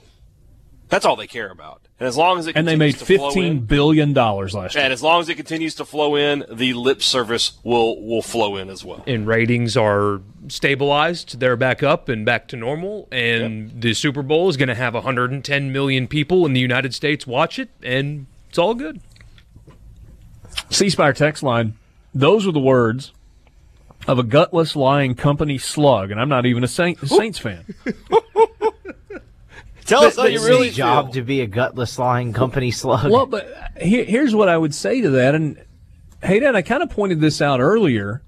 [0.92, 1.80] That's all they care about.
[1.98, 4.52] And as long as it And they made continues to flow fifteen in, billion dollars
[4.52, 4.84] last year.
[4.84, 8.56] and as long as it continues to flow in, the lip service will will flow
[8.58, 9.02] in as well.
[9.06, 11.40] and ratings are stabilized.
[11.40, 13.08] They're back up and back to normal.
[13.10, 17.26] And the Super Bowl is going to have 110 million people in the United States
[17.26, 19.00] watch it, and it's all good.
[20.68, 21.72] C Spire text line.
[22.14, 23.12] Those are the words
[24.06, 27.64] of a gutless, lying company slug, and I'm not even a Saint, Saints fan.
[29.92, 33.10] Tell us how you really his job to be a gutless, lying company slug.
[33.10, 33.46] Well, but
[33.80, 35.62] here, here's what I would say to that, and
[36.22, 38.22] hey, Dan, I kind of pointed this out earlier.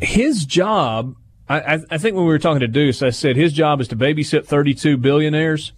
[0.00, 1.14] His job,
[1.48, 3.96] I, I think when we were talking to Deuce, I said his job is to
[3.96, 5.72] babysit 32 billionaires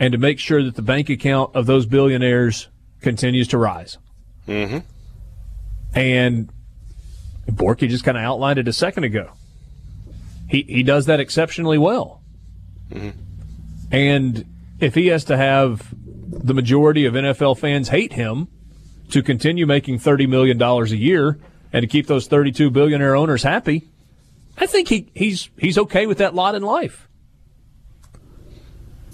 [0.00, 2.66] and to make sure that the bank account of those billionaires
[3.02, 3.98] continues to rise.
[4.48, 4.78] Mm-hmm.
[5.94, 6.50] And
[7.46, 9.30] Borky just kind of outlined it a second ago.
[10.48, 12.22] He he does that exceptionally well.
[12.90, 13.18] Mm-hmm.
[13.90, 14.44] And
[14.80, 18.48] if he has to have the majority of NFL fans hate him
[19.10, 21.38] to continue making $30 million a year
[21.72, 23.88] and to keep those 32 billionaire owners happy,
[24.56, 27.08] I think he, he's, he's okay with that lot in life.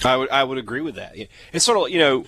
[0.05, 1.17] I would, I would agree with that.
[1.53, 2.25] It's sort of, you know,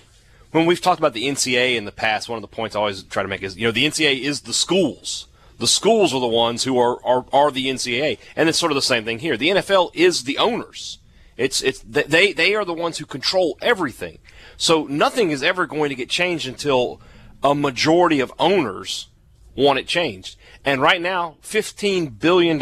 [0.51, 3.03] when we've talked about the NCAA in the past, one of the points I always
[3.03, 5.27] try to make is, you know, the NCAA is the schools.
[5.61, 8.17] The schools are the ones who are, are, are the NCAA.
[8.35, 9.37] And it's sort of the same thing here.
[9.37, 10.97] The NFL is the owners.
[11.37, 14.17] It's, it's, they, they are the ones who control everything.
[14.57, 16.99] So nothing is ever going to get changed until
[17.43, 19.09] a majority of owners
[19.55, 20.35] want it changed.
[20.65, 22.57] And right now, $15 billion,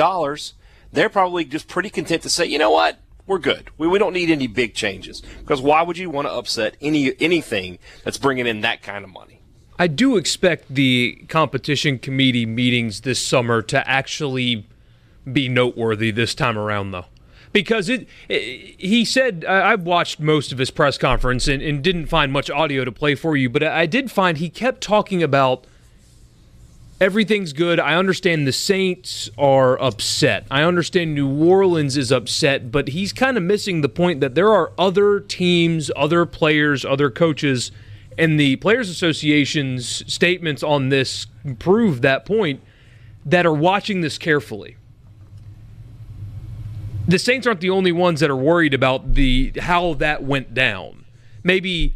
[0.91, 2.99] they're probably just pretty content to say, you know what?
[3.25, 3.69] We're good.
[3.77, 5.21] We, we don't need any big changes.
[5.21, 9.09] Because why would you want to upset any anything that's bringing in that kind of
[9.09, 9.38] money?
[9.79, 14.67] I do expect the competition committee meetings this summer to actually
[15.31, 17.05] be noteworthy this time around, though
[17.51, 21.83] because it, it, he said I, have watched most of his press conference and, and,
[21.83, 25.23] didn't find much audio to play for you, but I did find he kept talking
[25.23, 25.65] about
[27.01, 27.79] everything's good.
[27.79, 30.45] I understand the Saints are upset.
[30.51, 34.51] I understand New Orleans is upset, but he's kind of missing the point that there
[34.53, 37.71] are other teams, other players, other coaches,
[38.17, 42.61] and the Players Association's statements on this prove that point
[43.25, 44.77] that are watching this carefully
[47.09, 51.05] the Saints aren't the only ones that are worried about the how that went down.
[51.43, 51.95] Maybe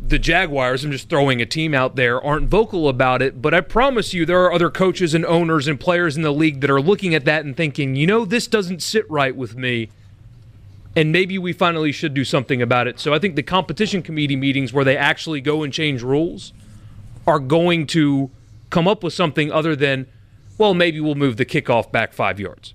[0.00, 3.60] the Jaguars, I'm just throwing a team out there, aren't vocal about it, but I
[3.60, 6.80] promise you there are other coaches and owners and players in the league that are
[6.80, 9.90] looking at that and thinking, you know, this doesn't sit right with me.
[10.96, 12.98] And maybe we finally should do something about it.
[12.98, 16.54] So I think the competition committee meetings where they actually go and change rules
[17.26, 18.30] are going to
[18.70, 20.06] come up with something other than,
[20.56, 22.72] well, maybe we'll move the kickoff back five yards.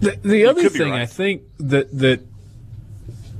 [0.00, 1.02] The, the other thing right.
[1.02, 2.20] I think that that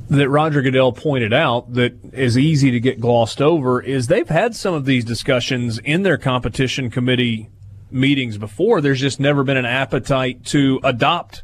[0.09, 4.54] that Roger Goodell pointed out that is easy to get glossed over is they've had
[4.54, 7.50] some of these discussions in their competition committee
[7.90, 8.80] meetings before.
[8.80, 11.42] There's just never been an appetite to adopt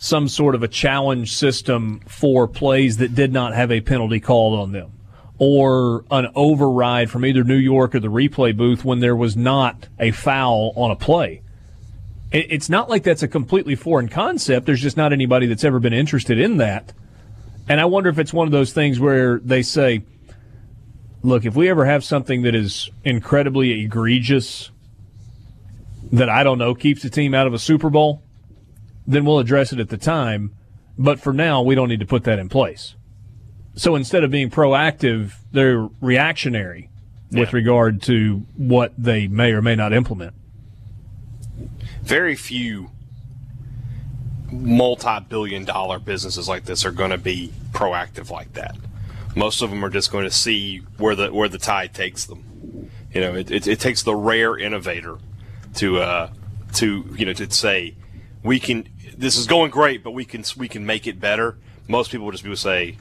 [0.00, 4.58] some sort of a challenge system for plays that did not have a penalty called
[4.58, 4.90] on them
[5.38, 9.88] or an override from either New York or the replay booth when there was not
[9.98, 11.42] a foul on a play
[12.32, 14.66] it's not like that's a completely foreign concept.
[14.66, 16.92] There's just not anybody that's ever been interested in that.
[17.68, 20.02] And I wonder if it's one of those things where they say,
[21.22, 24.70] look, if we ever have something that is incredibly egregious
[26.12, 28.22] that I don't know keeps the team out of a Super Bowl,
[29.12, 30.54] then we'll address it at the time.
[30.98, 32.94] But for now, we don't need to put that in place.
[33.74, 36.90] So instead of being proactive, they're reactionary
[37.32, 40.34] with regard to what they may or may not implement
[42.02, 42.90] very few
[44.50, 48.76] multi-billion dollar businesses like this are going to be proactive like that.
[49.36, 52.90] Most of them are just going to see where the where the tide takes them.
[53.14, 55.18] You know, it, it, it takes the rare innovator
[55.76, 56.30] to uh,
[56.74, 57.94] to you know to say
[58.42, 58.88] we can.
[59.20, 61.58] This is going great, but we can we can make it better.
[61.86, 62.96] Most people would just be say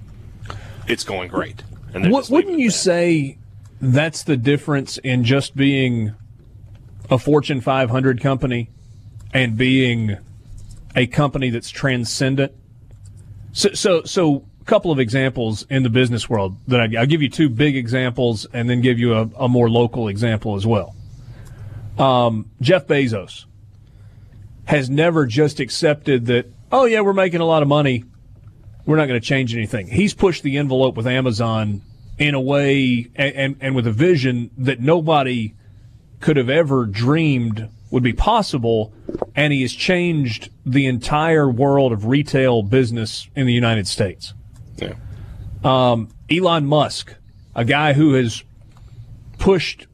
[0.85, 1.63] it's going great.
[1.93, 2.75] And what, wouldn't you that.
[2.75, 3.37] say
[3.79, 6.13] that's the difference in just being
[7.09, 8.69] a Fortune 500 company
[9.33, 10.17] and being
[10.93, 12.51] a company that's transcendent.
[13.53, 17.21] So, so, so a couple of examples in the business world that I, will give
[17.21, 20.95] you two big examples and then give you a, a more local example as well.
[21.97, 23.45] Um, Jeff Bezos
[24.69, 28.03] has never just accepted that, oh, yeah, we're making a lot of money.
[28.85, 29.87] We're not going to change anything.
[29.87, 31.81] He's pushed the envelope with Amazon
[32.19, 35.55] in a way and, and, and with a vision that nobody
[36.19, 38.93] could have ever dreamed would be possible,
[39.35, 44.35] and he has changed the entire world of retail business in the United States.
[44.77, 44.93] Yeah.
[45.63, 47.15] Um, Elon Musk,
[47.55, 48.43] a guy who has
[49.39, 49.87] pushed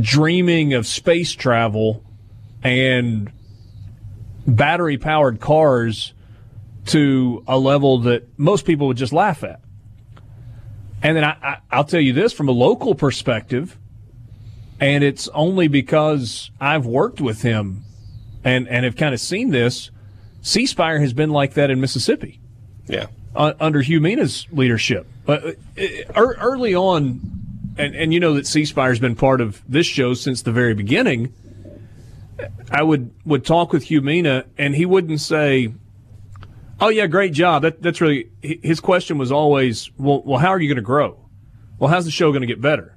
[0.00, 2.02] dreaming of space travel
[2.64, 3.30] and
[4.46, 6.14] battery powered cars
[6.86, 9.60] to a level that most people would just laugh at.
[11.02, 13.78] And then I, will tell you this from a local perspective
[14.80, 17.84] and it's only because I've worked with him
[18.44, 19.90] and, and have kind of seen this.
[20.42, 22.40] C Spire has been like that in Mississippi.
[22.86, 23.06] Yeah.
[23.34, 25.06] uh, under Hu Meena's leadership.
[25.24, 25.52] But uh,
[26.14, 27.20] early on,
[27.78, 30.74] and, and you know that C Spire's been part of this show since the very
[30.74, 31.34] beginning.
[32.70, 35.72] I would would talk with Hu Meena, and he wouldn't say,
[36.80, 40.60] "Oh yeah, great job." That that's really his question was always, "Well, well, how are
[40.60, 41.18] you going to grow?
[41.78, 42.96] Well, how's the show going to get better?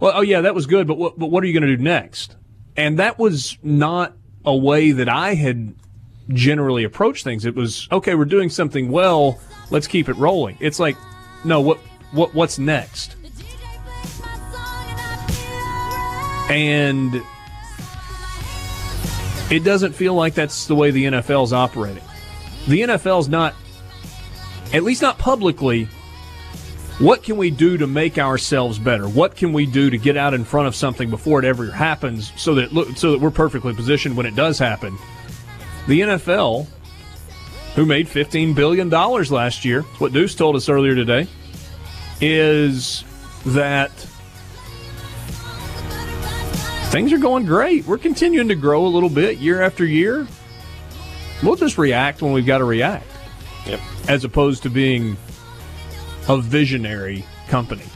[0.00, 1.82] Well, oh yeah, that was good, but what but what are you going to do
[1.82, 2.36] next?"
[2.76, 5.74] And that was not a way that I had
[6.30, 7.44] generally approached things.
[7.44, 9.38] It was okay, we're doing something well,
[9.70, 10.56] let's keep it rolling.
[10.60, 10.96] It's like,
[11.44, 11.78] no, what
[12.12, 13.16] what what's next?
[16.48, 17.22] And
[19.50, 22.02] it doesn't feel like that's the way the NFL is operating.
[22.68, 23.54] The NFL's not,
[24.72, 25.88] at least not publicly,
[26.98, 29.08] what can we do to make ourselves better?
[29.08, 32.32] What can we do to get out in front of something before it ever happens
[32.36, 34.96] so that look, so that we're perfectly positioned when it does happen?
[35.88, 36.66] The NFL,
[37.74, 41.26] who made $15 billion last year, what Deuce told us earlier today,
[42.20, 43.02] is
[43.46, 43.90] that
[46.92, 47.86] things are going great.
[47.86, 50.26] We're continuing to grow a little bit year after year.
[51.42, 53.06] We'll just react when we've got to react.
[53.66, 53.80] Yep.
[54.08, 55.16] As opposed to being
[56.28, 57.86] a visionary company.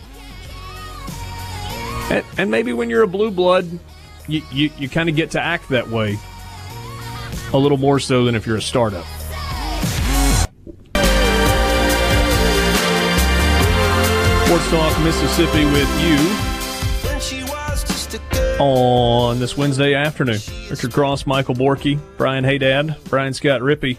[2.11, 3.69] And, and maybe when you're a blue blood,
[4.29, 6.19] you, you, you kind of get to act that way
[7.53, 9.05] a little more so than if you're a startup.
[14.47, 16.56] Sports Talk Mississippi with you
[18.59, 20.39] on this Wednesday afternoon.
[20.71, 23.99] Richard Cross, Michael Borky, Brian Hadad, Brian Scott Rippee.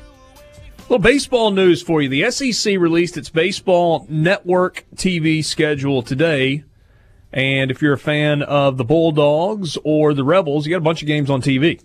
[0.89, 2.09] Little baseball news for you.
[2.09, 6.63] The SEC released its baseball network TV schedule today.
[7.31, 11.01] And if you're a fan of the Bulldogs or the Rebels, you got a bunch
[11.01, 11.81] of games on TV.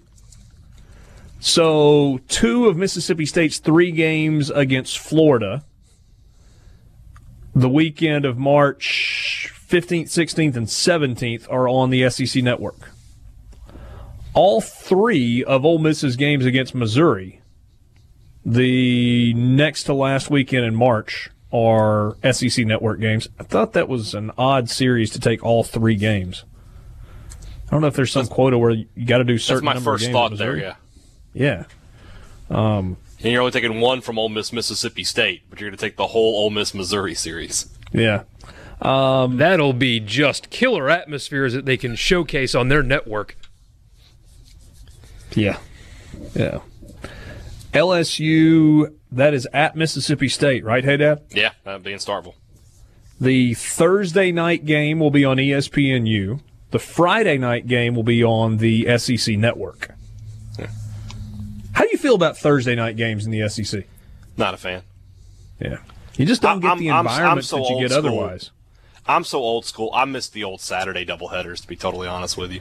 [1.41, 5.65] So, two of Mississippi State's three games against Florida,
[7.55, 12.91] the weekend of March 15th, 16th, and 17th are on the SEC network.
[14.35, 17.41] All three of Ole Miss's games against Missouri,
[18.45, 23.31] the next to last weekend in March, are SEC network games.
[23.41, 26.45] I thought that was an odd series to take all three games.
[27.67, 29.65] I don't know if there's some that's, quota where you got to do certain.
[29.65, 30.59] That's my first thought there.
[30.59, 30.75] Yeah.
[31.33, 31.65] Yeah.
[32.51, 35.83] Um, and you're only taking one from Ole Miss Mississippi State, but you're going to
[35.83, 37.75] take the whole Ole Miss Missouri series.
[37.91, 38.25] Yeah.
[38.83, 43.37] Um, That'll be just killer atmospheres that they can showcase on their network.
[45.35, 45.59] Yeah.
[46.35, 46.59] Yeah.
[47.73, 51.23] LSU, that is at Mississippi State, right, Hadad?
[51.31, 52.35] Yeah, that'd be in Starkville.
[53.21, 56.41] The Thursday night game will be on ESPNU.
[56.71, 59.91] The Friday night game will be on the SEC network.
[60.59, 60.67] Yeah.
[61.73, 63.85] How do you feel about Thursday night games in the SEC?
[64.37, 64.83] Not a fan.
[65.61, 65.79] Yeah.
[66.17, 68.07] You just don't get I'm, the environment I'm, I'm so that you get school.
[68.07, 68.51] otherwise.
[69.07, 69.91] I'm so old school.
[69.93, 71.63] I miss the old Saturday doubleheaders.
[71.63, 72.61] To be totally honest with you,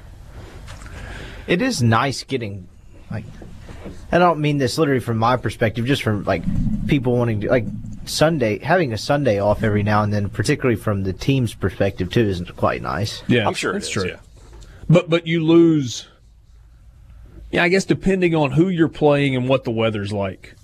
[1.47, 2.67] it is nice getting
[3.09, 3.25] like.
[4.11, 6.43] I don't mean this literally from my perspective, just from like
[6.87, 7.65] people wanting to like
[8.05, 12.27] Sunday having a Sunday off every now and then, particularly from the team's perspective too,
[12.27, 13.23] isn't quite nice.
[13.27, 14.07] Yeah, I'm sure it's true.
[14.07, 14.19] Yeah.
[14.89, 16.07] But but you lose.
[17.51, 20.55] Yeah, I guess depending on who you're playing and what the weather's like.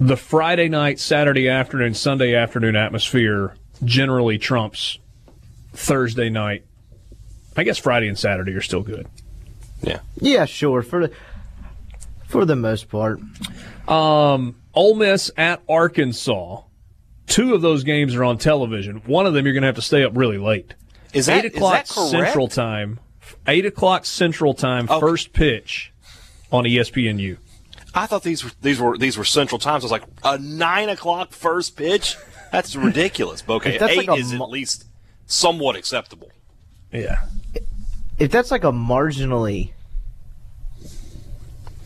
[0.00, 3.54] The Friday night, Saturday afternoon, Sunday afternoon atmosphere
[3.84, 4.98] generally trumps
[5.72, 6.64] Thursday night.
[7.56, 9.06] I guess Friday and Saturday are still good.
[9.82, 10.00] Yeah.
[10.16, 10.82] Yeah, sure.
[10.82, 11.14] For the
[12.28, 13.20] for the most part.
[13.88, 16.62] Um, Ole Miss at Arkansas.
[17.26, 18.96] Two of those games are on television.
[19.06, 20.74] One of them you're going to have to stay up really late.
[21.12, 23.00] Is that eight o'clock is that Central Time?
[23.46, 24.88] Eight o'clock Central Time.
[24.88, 25.00] Okay.
[25.00, 25.92] First pitch
[26.50, 27.36] on ESPNU.
[27.94, 29.84] I thought these were these were these were Central Times.
[29.84, 32.16] I was like a nine o'clock first pitch.
[32.52, 34.84] That's ridiculous, Okay, Eight like is at least
[35.26, 36.30] somewhat acceptable.
[36.92, 37.24] Yeah.
[38.18, 39.72] If that's like a marginally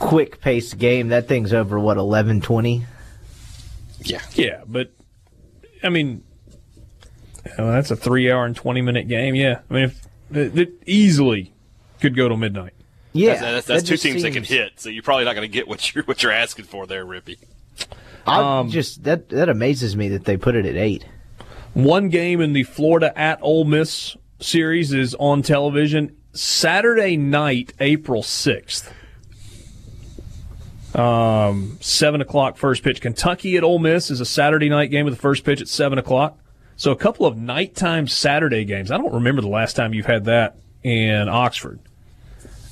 [0.00, 2.84] quick paced game, that thing's over what eleven twenty.
[4.00, 4.20] Yeah.
[4.34, 4.90] Yeah, but
[5.84, 6.24] I mean,
[7.56, 9.36] well, that's a three hour and twenty minute game.
[9.36, 11.54] Yeah, I mean, if, it, it easily
[12.00, 12.74] could go to midnight.
[13.12, 14.22] Yeah, that's, that's, that's that two teams seems...
[14.24, 16.64] that can hit, so you're probably not going to get what you're what you're asking
[16.64, 17.38] for there, Rippee.
[18.26, 21.06] I um, just that that amazes me that they put it at eight.
[21.74, 28.22] One game in the Florida at Ole Miss series is on television Saturday night, April
[28.22, 28.92] sixth.
[30.94, 33.00] Um, seven o'clock first pitch.
[33.00, 35.98] Kentucky at Ole Miss is a Saturday night game with the first pitch at seven
[35.98, 36.38] o'clock.
[36.76, 38.90] So a couple of nighttime Saturday games.
[38.90, 41.80] I don't remember the last time you've had that in Oxford.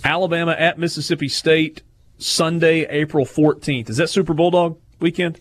[0.04, 1.82] Alabama at Mississippi State
[2.18, 3.88] Sunday, April 14th.
[3.90, 5.38] Is that Super Bulldog weekend?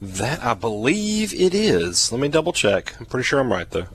[0.00, 2.12] That I believe it is.
[2.12, 2.94] Let me double check.
[3.00, 3.86] I'm pretty sure I'm right though.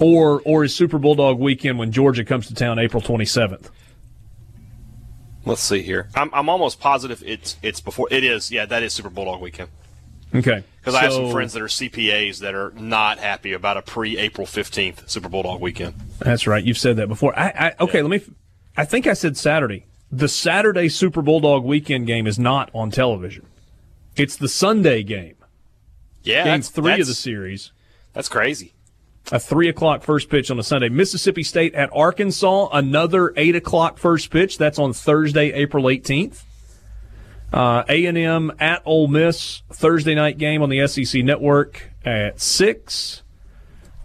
[0.00, 3.68] Or or is Super Bulldog weekend when Georgia comes to town April 27th?
[5.44, 6.08] Let's see here.
[6.14, 8.08] I'm, I'm almost positive it's it's before.
[8.10, 8.50] It is.
[8.50, 9.68] Yeah, that is Super Bulldog weekend.
[10.34, 10.64] Okay.
[10.80, 14.46] Because I have some friends that are CPAs that are not happy about a pre-April
[14.46, 15.94] 15th Super Bulldog weekend.
[16.20, 16.64] That's right.
[16.64, 17.38] You've said that before.
[17.38, 17.98] I, I okay.
[17.98, 18.06] Yeah.
[18.06, 18.34] Let me.
[18.76, 19.84] I think I said Saturday.
[20.12, 23.46] The Saturday Super Bulldog weekend game is not on television.
[24.16, 25.36] It's the Sunday game.
[26.22, 27.72] Yeah, game three of the series.
[28.12, 28.74] That's crazy.
[29.32, 30.88] A three o'clock first pitch on a Sunday.
[30.88, 34.58] Mississippi State at Arkansas, another eight o'clock first pitch.
[34.58, 36.44] That's on Thursday, April eighteenth.
[37.52, 43.22] Uh, A&M at Ole Miss Thursday night game on the SEC network at six.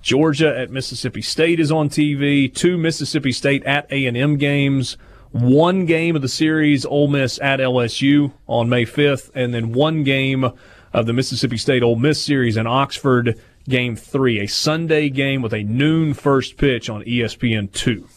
[0.01, 2.53] Georgia at Mississippi State is on TV.
[2.53, 4.97] Two Mississippi State at A&M games.
[5.35, 10.05] One game of the series, Ole Miss at LSU on May 5th, and then one
[10.05, 10.49] game
[10.93, 15.53] of the Mississippi State Ole Miss series in Oxford Game 3, a Sunday game with
[15.53, 18.07] a noon first pitch on ESPN 2.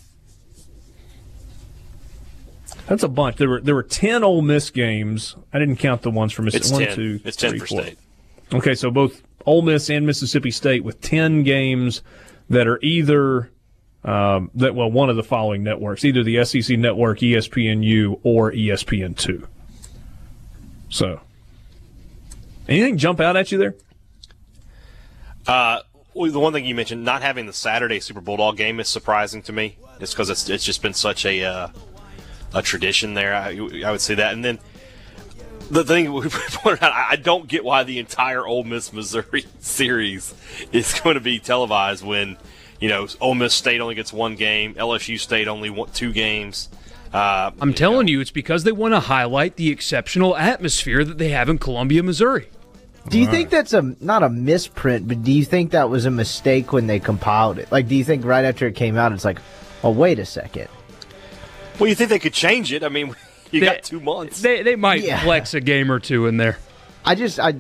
[2.86, 3.36] That's a bunch.
[3.36, 5.34] There were there were ten Ole Miss games.
[5.52, 6.72] I didn't count the ones for Mississippi.
[6.72, 6.96] One, 10.
[6.96, 7.82] two, it's ten three, for four.
[7.82, 7.98] State.
[8.54, 12.00] Okay, so both Ole Miss and Mississippi State with ten games
[12.48, 13.50] that are either
[14.04, 19.16] um, that well one of the following networks, either the SEC network, ESPNU, or ESPN
[19.16, 19.46] two.
[20.88, 21.20] So,
[22.68, 23.74] anything jump out at you there?
[25.46, 25.80] Uh,
[26.14, 29.42] well, the one thing you mentioned, not having the Saturday Super Bulldog game is surprising
[29.42, 29.76] to me.
[30.00, 31.68] It's because it's it's just been such a uh,
[32.54, 33.34] a tradition there.
[33.34, 33.50] I,
[33.84, 34.58] I would say that, and then
[35.70, 40.34] the thing we pointed out, I don't get why the entire Ole Miss Missouri series
[40.72, 42.36] is going to be televised when
[42.80, 46.68] you know Ole Miss State only gets one game, LSU State only one, two games.
[47.12, 48.12] Uh, I'm telling know.
[48.12, 52.02] you, it's because they want to highlight the exceptional atmosphere that they have in Columbia,
[52.02, 52.48] Missouri.
[53.08, 53.32] Do you right.
[53.32, 56.86] think that's a not a misprint, but do you think that was a mistake when
[56.86, 57.72] they compiled it?
[57.72, 59.38] Like, do you think right after it came out, it's like,
[59.82, 60.68] oh, wait a second.
[61.78, 62.82] Well, you think they could change it?
[62.82, 63.14] I mean,
[63.50, 64.42] you they, got two months.
[64.42, 65.22] They they might yeah.
[65.22, 66.58] flex a game or two in there.
[67.04, 67.54] I just I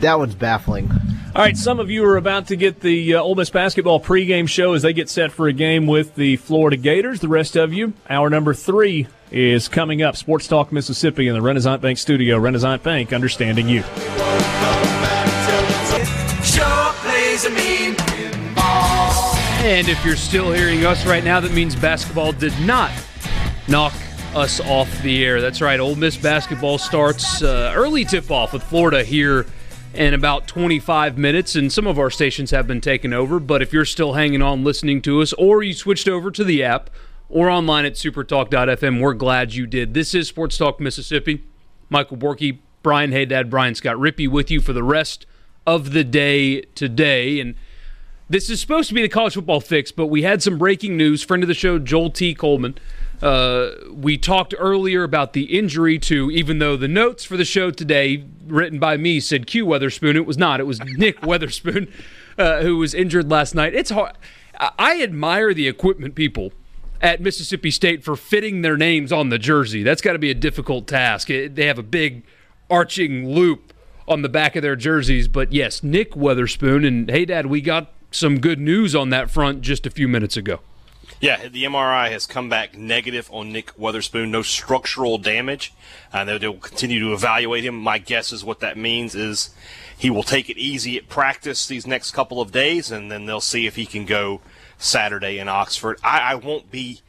[0.00, 0.90] that one's baffling.
[1.34, 4.48] All right, some of you are about to get the uh, Ole Miss basketball pregame
[4.48, 7.20] show as they get set for a game with the Florida Gators.
[7.20, 10.16] The rest of you, hour number three is coming up.
[10.16, 12.38] Sports Talk Mississippi in the Renaissance Bank studio.
[12.38, 13.84] Renaissance Bank, understanding you.
[19.60, 22.90] And if you're still hearing us right now, that means basketball did not
[23.68, 23.92] knock
[24.34, 25.40] us off the air.
[25.40, 25.78] That's right.
[25.78, 29.46] Ole Miss basketball starts uh, early tip off with Florida here
[29.98, 33.40] in about 25 minutes, and some of our stations have been taken over.
[33.40, 36.62] But if you're still hanging on listening to us, or you switched over to the
[36.62, 36.88] app,
[37.28, 39.94] or online at supertalk.fm, we're glad you did.
[39.94, 41.42] This is Sports Talk Mississippi.
[41.90, 45.26] Michael Borky, Brian Hadad, Brian Scott Rippee with you for the rest
[45.66, 47.40] of the day today.
[47.40, 47.56] And
[48.28, 51.24] this is supposed to be the college football fix, but we had some breaking news.
[51.24, 52.34] Friend of the show, Joel T.
[52.36, 52.78] Coleman.
[53.22, 57.70] Uh, we talked earlier about the injury to, even though the notes for the show
[57.70, 60.14] today, written by me, said Q Weatherspoon.
[60.14, 60.60] It was not.
[60.60, 61.90] It was Nick Weatherspoon,
[62.38, 63.74] uh, who was injured last night.
[63.74, 64.12] It's hard.
[64.58, 66.52] I admire the equipment people
[67.00, 69.82] at Mississippi State for fitting their names on the jersey.
[69.82, 71.30] That's got to be a difficult task.
[71.30, 72.24] It, they have a big
[72.68, 73.72] arching loop
[74.08, 75.28] on the back of their jerseys.
[75.28, 76.86] But yes, Nick Weatherspoon.
[76.86, 80.60] And Hadad, we got some good news on that front just a few minutes ago.
[81.20, 84.30] Yeah, the MRI has come back negative on Nick Weatherspoon.
[84.30, 85.72] No structural damage.
[86.12, 87.76] and uh, they'll continue to evaluate him.
[87.76, 89.50] My guess is what that means is
[89.96, 93.40] he will take it easy at practice these next couple of days, and then they'll
[93.40, 94.40] see if he can go
[94.78, 95.98] Saturday in Oxford.
[96.04, 97.00] I, I won't be.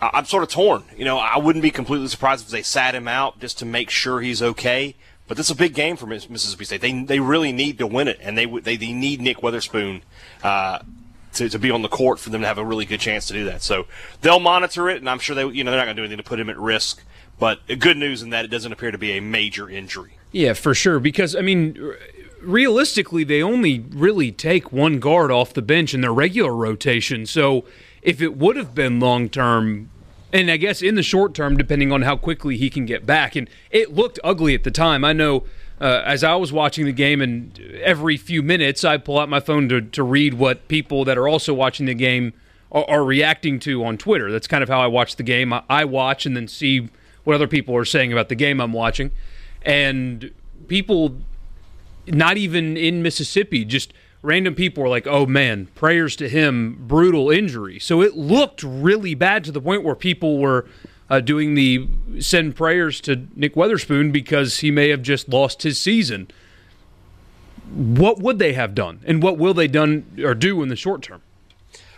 [0.00, 0.84] I'm sort of torn.
[0.96, 3.90] You know, I wouldn't be completely surprised if they sat him out just to make
[3.90, 4.94] sure he's okay.
[5.26, 6.82] But this is a big game for Mississippi State.
[6.82, 10.02] They they really need to win it, and they they, they need Nick Weatherspoon
[10.42, 10.80] uh,
[11.34, 13.32] to, to be on the court for them to have a really good chance to
[13.32, 13.62] do that.
[13.62, 13.86] So
[14.20, 16.18] they'll monitor it, and I'm sure they you know they're not going to do anything
[16.18, 17.02] to put him at risk.
[17.38, 20.18] But good news in that it doesn't appear to be a major injury.
[20.30, 21.00] Yeah, for sure.
[21.00, 21.94] Because I mean,
[22.40, 27.26] realistically, they only really take one guard off the bench in their regular rotation.
[27.26, 27.64] So
[28.02, 29.90] if it would have been long term,
[30.32, 33.36] and I guess in the short term, depending on how quickly he can get back,
[33.36, 35.04] and it looked ugly at the time.
[35.04, 35.44] I know.
[35.80, 39.40] Uh, as I was watching the game, and every few minutes I pull out my
[39.40, 42.32] phone to, to read what people that are also watching the game
[42.70, 44.30] are, are reacting to on Twitter.
[44.30, 45.52] That's kind of how I watch the game.
[45.52, 46.88] I, I watch and then see
[47.24, 49.10] what other people are saying about the game I'm watching.
[49.62, 50.30] And
[50.68, 51.16] people
[52.06, 53.92] not even in Mississippi, just
[54.22, 57.78] random people were like, oh man, prayers to him, brutal injury.
[57.78, 60.66] So it looked really bad to the point where people were
[61.10, 61.88] uh, doing the
[62.20, 66.28] send prayers to Nick Weatherspoon because he may have just lost his season.
[67.72, 71.02] What would they have done, and what will they done or do in the short
[71.02, 71.22] term?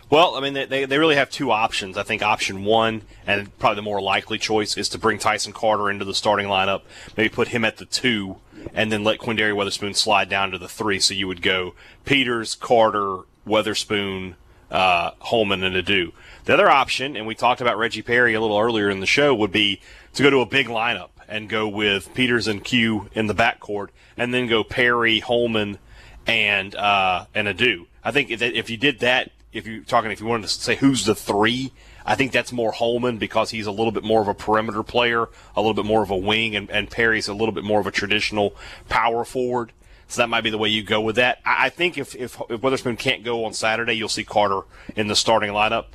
[0.09, 1.97] Well, I mean, they, they really have two options.
[1.97, 5.89] I think option one, and probably the more likely choice, is to bring Tyson Carter
[5.89, 6.83] into the starting lineup,
[7.17, 8.37] maybe put him at the two,
[8.73, 10.99] and then let Quinndary Weatherspoon slide down to the three.
[10.99, 11.75] So you would go
[12.05, 14.35] Peters, Carter, Weatherspoon,
[14.71, 16.13] uh, Holman, and Ado.
[16.47, 19.35] The other option, and we talked about Reggie Perry a little earlier in the show,
[19.35, 19.81] would be
[20.13, 23.89] to go to a big lineup and go with Peters and Q in the backcourt,
[24.15, 25.77] and then go Perry, Holman,
[26.25, 27.87] and uh, and Ado.
[28.01, 31.03] I think if, you did that, if you're talking, if you wanted to say who's
[31.03, 31.73] the three,
[32.05, 35.27] I think that's more Holman because he's a little bit more of a perimeter player,
[35.53, 37.87] a little bit more of a wing, and, and Perry's a little bit more of
[37.87, 38.55] a traditional
[38.87, 39.73] power forward.
[40.07, 41.39] So that might be the way you go with that.
[41.45, 44.61] I, think if, if, if Weatherspoon can't go on Saturday, you'll see Carter
[44.95, 45.87] in the starting lineup.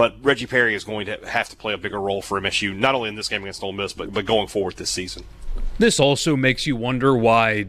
[0.00, 2.94] But Reggie Perry is going to have to play a bigger role for MSU, not
[2.94, 5.24] only in this game against Ole Miss, but, but going forward this season.
[5.78, 7.66] This also makes you wonder why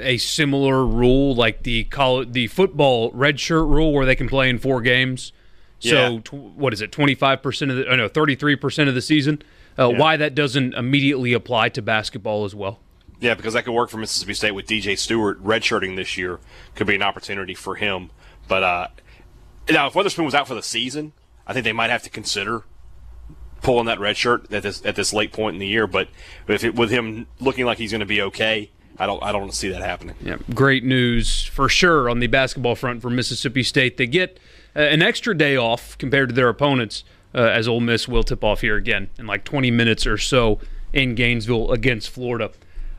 [0.00, 4.58] a similar rule like the college, the football redshirt rule, where they can play in
[4.58, 5.30] four games.
[5.78, 6.18] So Yeah.
[6.24, 6.90] tw- what is it?
[6.90, 9.40] Twenty five percent of the, oh no, thirty three percent of the season.
[9.78, 9.98] Uh, Yeah.
[10.00, 12.80] Why that doesn't immediately apply to basketball as well?
[13.20, 16.40] Yeah, because that could work for Mississippi State with DJ Stewart redshirting this year.
[16.74, 18.10] Could be an opportunity for him.
[18.48, 18.88] But uh,
[19.70, 21.12] now, if Weatherspoon was out for the season,
[21.48, 22.64] I think they might have to consider
[23.62, 25.86] pulling that red shirt at this at this late point in the year.
[25.86, 26.08] But
[26.46, 29.52] if it, with him looking like he's going to be okay, I don't I don't
[29.54, 30.14] see that happening.
[30.20, 33.96] Yeah, great news for sure on the basketball front for Mississippi State.
[33.96, 34.38] They get
[34.76, 37.04] uh, an extra day off compared to their opponents,
[37.34, 40.60] uh, as Ole Miss will tip off here again in like 20 minutes or so
[40.92, 42.50] in Gainesville against Florida.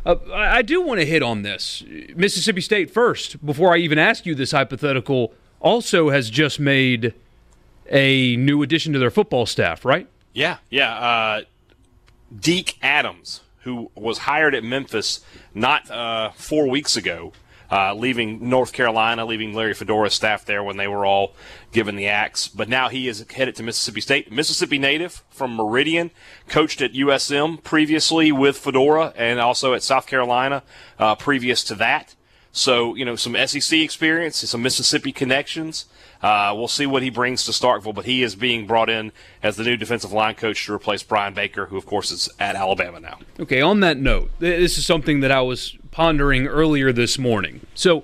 [0.05, 1.83] Uh, I I do want to hit on this.
[2.15, 7.13] Mississippi State first, before I even ask you this hypothetical, also has just made
[7.89, 10.07] a new addition to their football staff, right?
[10.33, 10.93] Yeah, yeah.
[10.93, 11.41] Uh,
[12.37, 15.21] Deke Adams, who was hired at Memphis
[15.53, 17.33] not uh, four weeks ago,
[17.71, 21.33] uh, leaving North Carolina, leaving Larry Fedora's staff there when they were all
[21.71, 22.47] given the axe.
[22.47, 24.31] But now he is headed to Mississippi State.
[24.31, 26.11] Mississippi native from Meridian,
[26.47, 30.63] coached at USM previously with Fedora and also at South Carolina
[30.97, 32.15] uh, previous to that.
[32.51, 35.85] So, you know, some SEC experience, some Mississippi connections.
[36.21, 39.55] Uh, we'll see what he brings to Starkville, but he is being brought in as
[39.55, 42.99] the new defensive line coach to replace Brian Baker, who, of course, is at Alabama
[42.99, 43.19] now.
[43.39, 47.65] Okay, on that note, this is something that I was pondering earlier this morning.
[47.73, 48.03] So,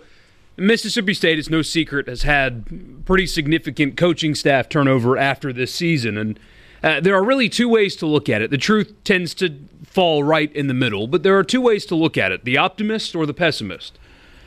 [0.57, 6.17] Mississippi State, it's no secret, has had pretty significant coaching staff turnover after this season.
[6.17, 6.39] And
[6.81, 8.51] uh, there are really two ways to look at it.
[8.51, 11.95] The truth tends to fall right in the middle, but there are two ways to
[11.95, 13.99] look at it the optimist or the pessimist.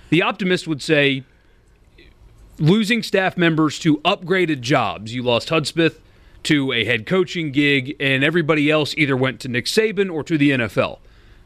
[0.08, 1.24] The optimist would say
[2.58, 5.14] losing staff members to upgraded jobs.
[5.14, 6.00] You lost Hudspeth
[6.44, 10.38] to a head coaching gig, and everybody else either went to Nick Saban or to
[10.38, 10.98] the NFL.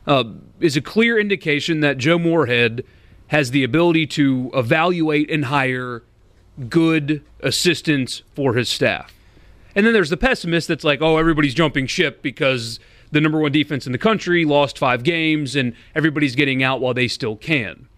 [0.06, 0.24] Uh,
[0.60, 2.84] is a clear indication that Joe Moorhead
[3.28, 6.02] has the ability to evaluate and hire
[6.68, 9.14] good assistants for his staff.
[9.74, 12.78] And then there's the pessimist that's like, oh, everybody's jumping ship because
[13.10, 16.94] the number one defense in the country lost five games and everybody's getting out while
[16.94, 17.88] they still can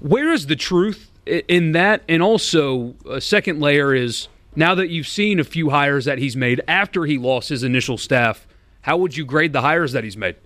[0.00, 2.02] where is the truth in that?
[2.08, 6.36] And also, a second layer is now that you've seen a few hires that he's
[6.36, 8.46] made after he lost his initial staff,
[8.82, 10.36] how would you grade the hires that he's made?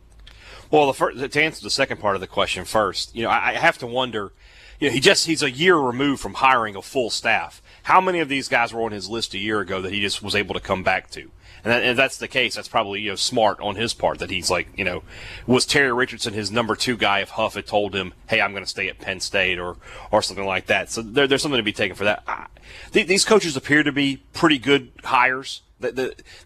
[0.71, 3.53] Well, first, to answer the second part of the question first, you know, I, I
[3.53, 4.33] have to wonder.
[4.81, 7.63] You know, he just he's a year removed from hiring a full staff.
[7.85, 10.23] How many of these guys were on his list a year ago that he just
[10.23, 11.31] was able to come back to?
[11.65, 14.51] And if that's the case, that's probably you know smart on his part that he's
[14.51, 15.03] like you know
[15.47, 18.65] was Terry Richardson his number two guy if Huff had told him, hey, I'm going
[18.65, 19.77] to stay at Penn State or
[20.11, 20.91] or something like that.
[20.91, 22.23] So there, there's something to be taken for that.
[22.27, 22.47] I,
[22.93, 25.93] th- these coaches appear to be pretty good hires the,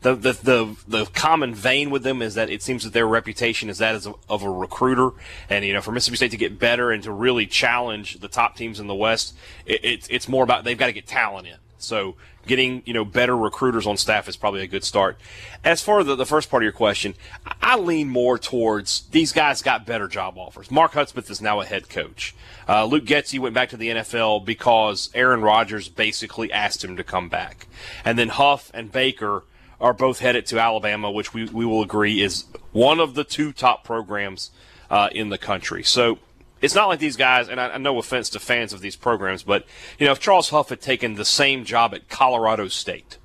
[0.03, 3.69] the, the, the, the, common vein with them is that it seems that their reputation
[3.69, 5.11] is that as a, of a recruiter.
[5.49, 8.57] And, you know, for Mississippi State to get better and to really challenge the top
[8.57, 9.37] teams in the West,
[9.67, 11.57] it, it's it's more about they've got to get talent in.
[11.83, 12.17] So
[12.47, 15.19] getting, you know, better recruiters on staff is probably a good start.
[15.65, 17.15] As for the, the first part of your question,
[17.47, 20.73] I I lean more towards these guys got better job offers.
[20.73, 22.35] Mark Hudspeth is now a head coach.
[22.69, 27.05] Uh, Luke Getsy went back to the NFL because Aaron Rodgers basically asked him to
[27.05, 27.69] come back.
[28.05, 29.45] And then Huff and Baker
[29.81, 33.53] are both headed to Alabama, which we, we will agree is one of the two
[33.53, 34.51] top programs
[34.91, 35.85] uh, in the country.
[35.85, 36.19] So
[36.61, 39.43] it's not like these guys, and I, I no offense to fans of these programs,
[39.43, 39.65] but
[39.99, 43.19] you know, if Charles Huff had taken the same job at Colorado State,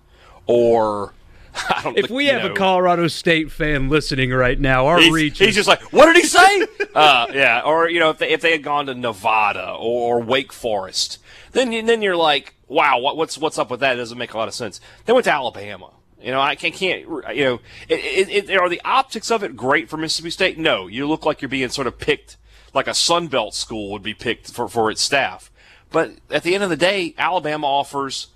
[0.46, 1.14] or
[1.70, 5.14] I don't, If we have know, a Colorado State fan listening right now, our he's,
[5.14, 6.68] reach he's just like, what did he say?
[6.96, 10.22] uh, yeah, or you know, if they, if they had gone to Nevada or, or
[10.22, 11.20] Wake Forest,
[11.52, 13.94] then you, then you're like, wow, what, what's what's up with that?
[13.94, 14.80] It doesn't make a lot of sense.
[15.06, 15.92] They went to Alabama.
[16.22, 19.56] You know, I can't, can't you know, it, it, it, are the optics of it
[19.56, 20.58] great for Mississippi State?
[20.58, 20.88] No.
[20.88, 22.38] You look like you're being sort of picked
[22.76, 25.52] like a Sun Belt school would be picked for, for its staff.
[25.92, 28.28] But at the end of the day, Alabama offers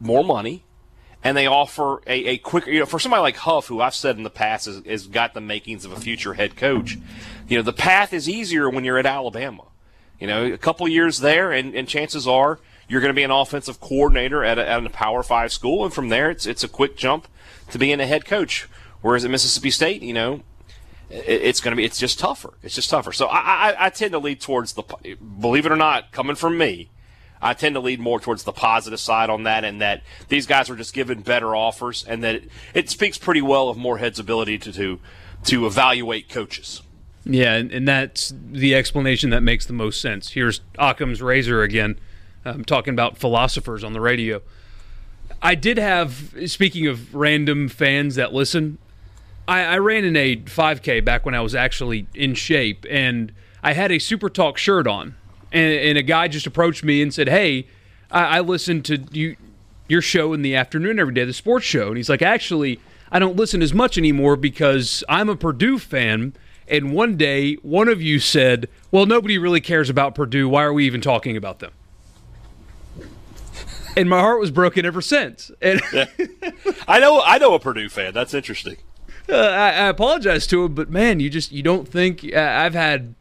[0.00, 0.64] more money
[1.22, 4.16] and they offer a, a quicker, you know, for somebody like Huff, who I've said
[4.16, 6.98] in the past has, has got the makings of a future head coach,
[7.48, 9.64] you know, the path is easier when you're at Alabama.
[10.20, 13.30] You know, a couple years there, and, and chances are you're going to be an
[13.30, 16.68] offensive coordinator at a, at a Power Five school, and from there, it's it's a
[16.68, 17.28] quick jump
[17.70, 18.68] to being a head coach.
[19.00, 20.42] Whereas at Mississippi State, you know,
[21.10, 22.54] it's going to be it's just tougher.
[22.62, 23.12] It's just tougher.
[23.12, 23.38] So I,
[23.70, 24.82] I, I tend to lead towards the
[25.40, 26.90] believe it or not, coming from me,
[27.40, 30.68] I tend to lead more towards the positive side on that, and that these guys
[30.68, 34.58] were just given better offers, and that it, it speaks pretty well of Moorhead's ability
[34.58, 35.00] to to,
[35.44, 36.82] to evaluate coaches.
[37.24, 40.30] Yeah, and, and, that's the explanation that makes the most sense.
[40.30, 41.98] Here's Occam's razor again,
[42.44, 44.40] um, talking about philosophers on the radio.
[45.42, 48.78] I did have, speaking of random fans that listen,
[49.48, 53.72] I, I ran in a 5K back when I was actually in shape, and I
[53.72, 55.16] had a Super Talk shirt on
[55.52, 57.66] and, and a guy just approached me and said, "Hey,
[58.10, 59.36] I, I listen to you
[59.88, 62.80] your show in the afternoon every day, the sports show." And he's like, "Actually,
[63.10, 66.34] I don't listen as much anymore because I'm a Purdue fan."
[66.70, 70.48] And one day, one of you said, "Well, nobody really cares about Purdue.
[70.48, 71.72] Why are we even talking about them?"
[73.96, 75.50] and my heart was broken ever since.
[75.60, 76.06] And yeah.
[76.86, 78.14] I know, I know a Purdue fan.
[78.14, 78.76] That's interesting.
[79.28, 82.74] Uh, I, I, apologize to him, but man, you just you don't think uh, I've
[82.74, 83.14] had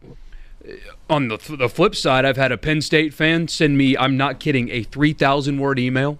[1.10, 4.40] on the, the flip side, I've had a Penn State fan send me, I'm not
[4.40, 6.20] kidding, a 3,000 word email.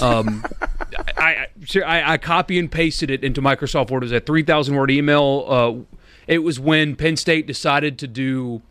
[0.00, 0.44] Um,
[1.16, 1.46] I,
[1.84, 4.02] I, I, copy and pasted it into Microsoft Word.
[4.02, 5.44] It was a 3,000 word email.
[5.48, 5.96] Uh,
[6.26, 8.62] it was when Penn State decided to do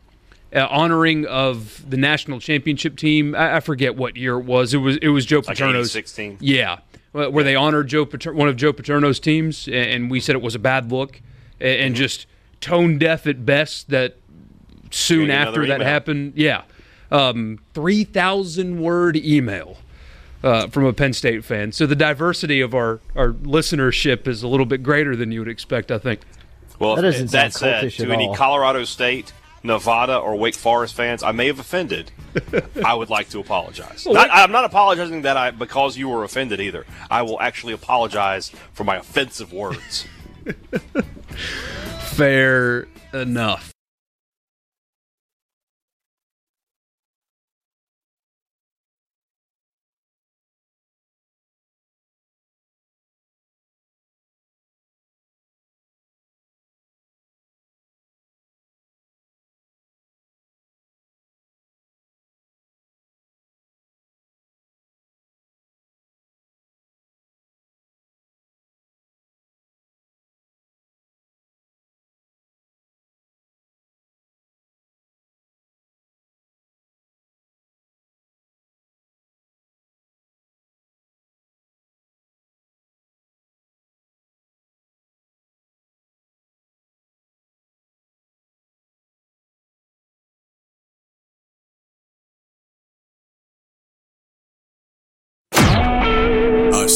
[0.55, 3.35] uh, honoring of the national championship team.
[3.35, 4.73] I, I, forget what year it was.
[4.73, 5.91] It was it was Joe Paterno's.
[5.91, 6.37] 16.
[6.39, 6.77] Yeah,
[7.17, 7.43] where yeah.
[7.43, 10.59] they honored Joe Pater- one of Joe Paterno's teams, and we said it was a
[10.59, 11.21] bad look
[11.59, 12.03] and, and mm-hmm.
[12.03, 12.27] just
[12.61, 14.17] tone deaf at best that
[14.91, 15.87] soon after that email.
[15.87, 16.33] happened.
[16.35, 16.63] Yeah.
[17.09, 19.77] Um, 3,000 word email
[20.43, 21.71] uh, from a Penn State fan.
[21.71, 25.47] So the diversity of our, our listenership is a little bit greater than you would
[25.47, 26.21] expect, I think.
[26.79, 29.33] Well, that, that said, to any Colorado State,
[29.67, 32.11] Nevada, or Wake Forest fans, I may have offended.
[32.85, 34.03] I would like to apologize.
[34.05, 36.85] Well, not, I'm not apologizing that I because you were offended either.
[37.09, 40.05] I will actually apologize for my offensive words.
[41.99, 43.73] Fair enough.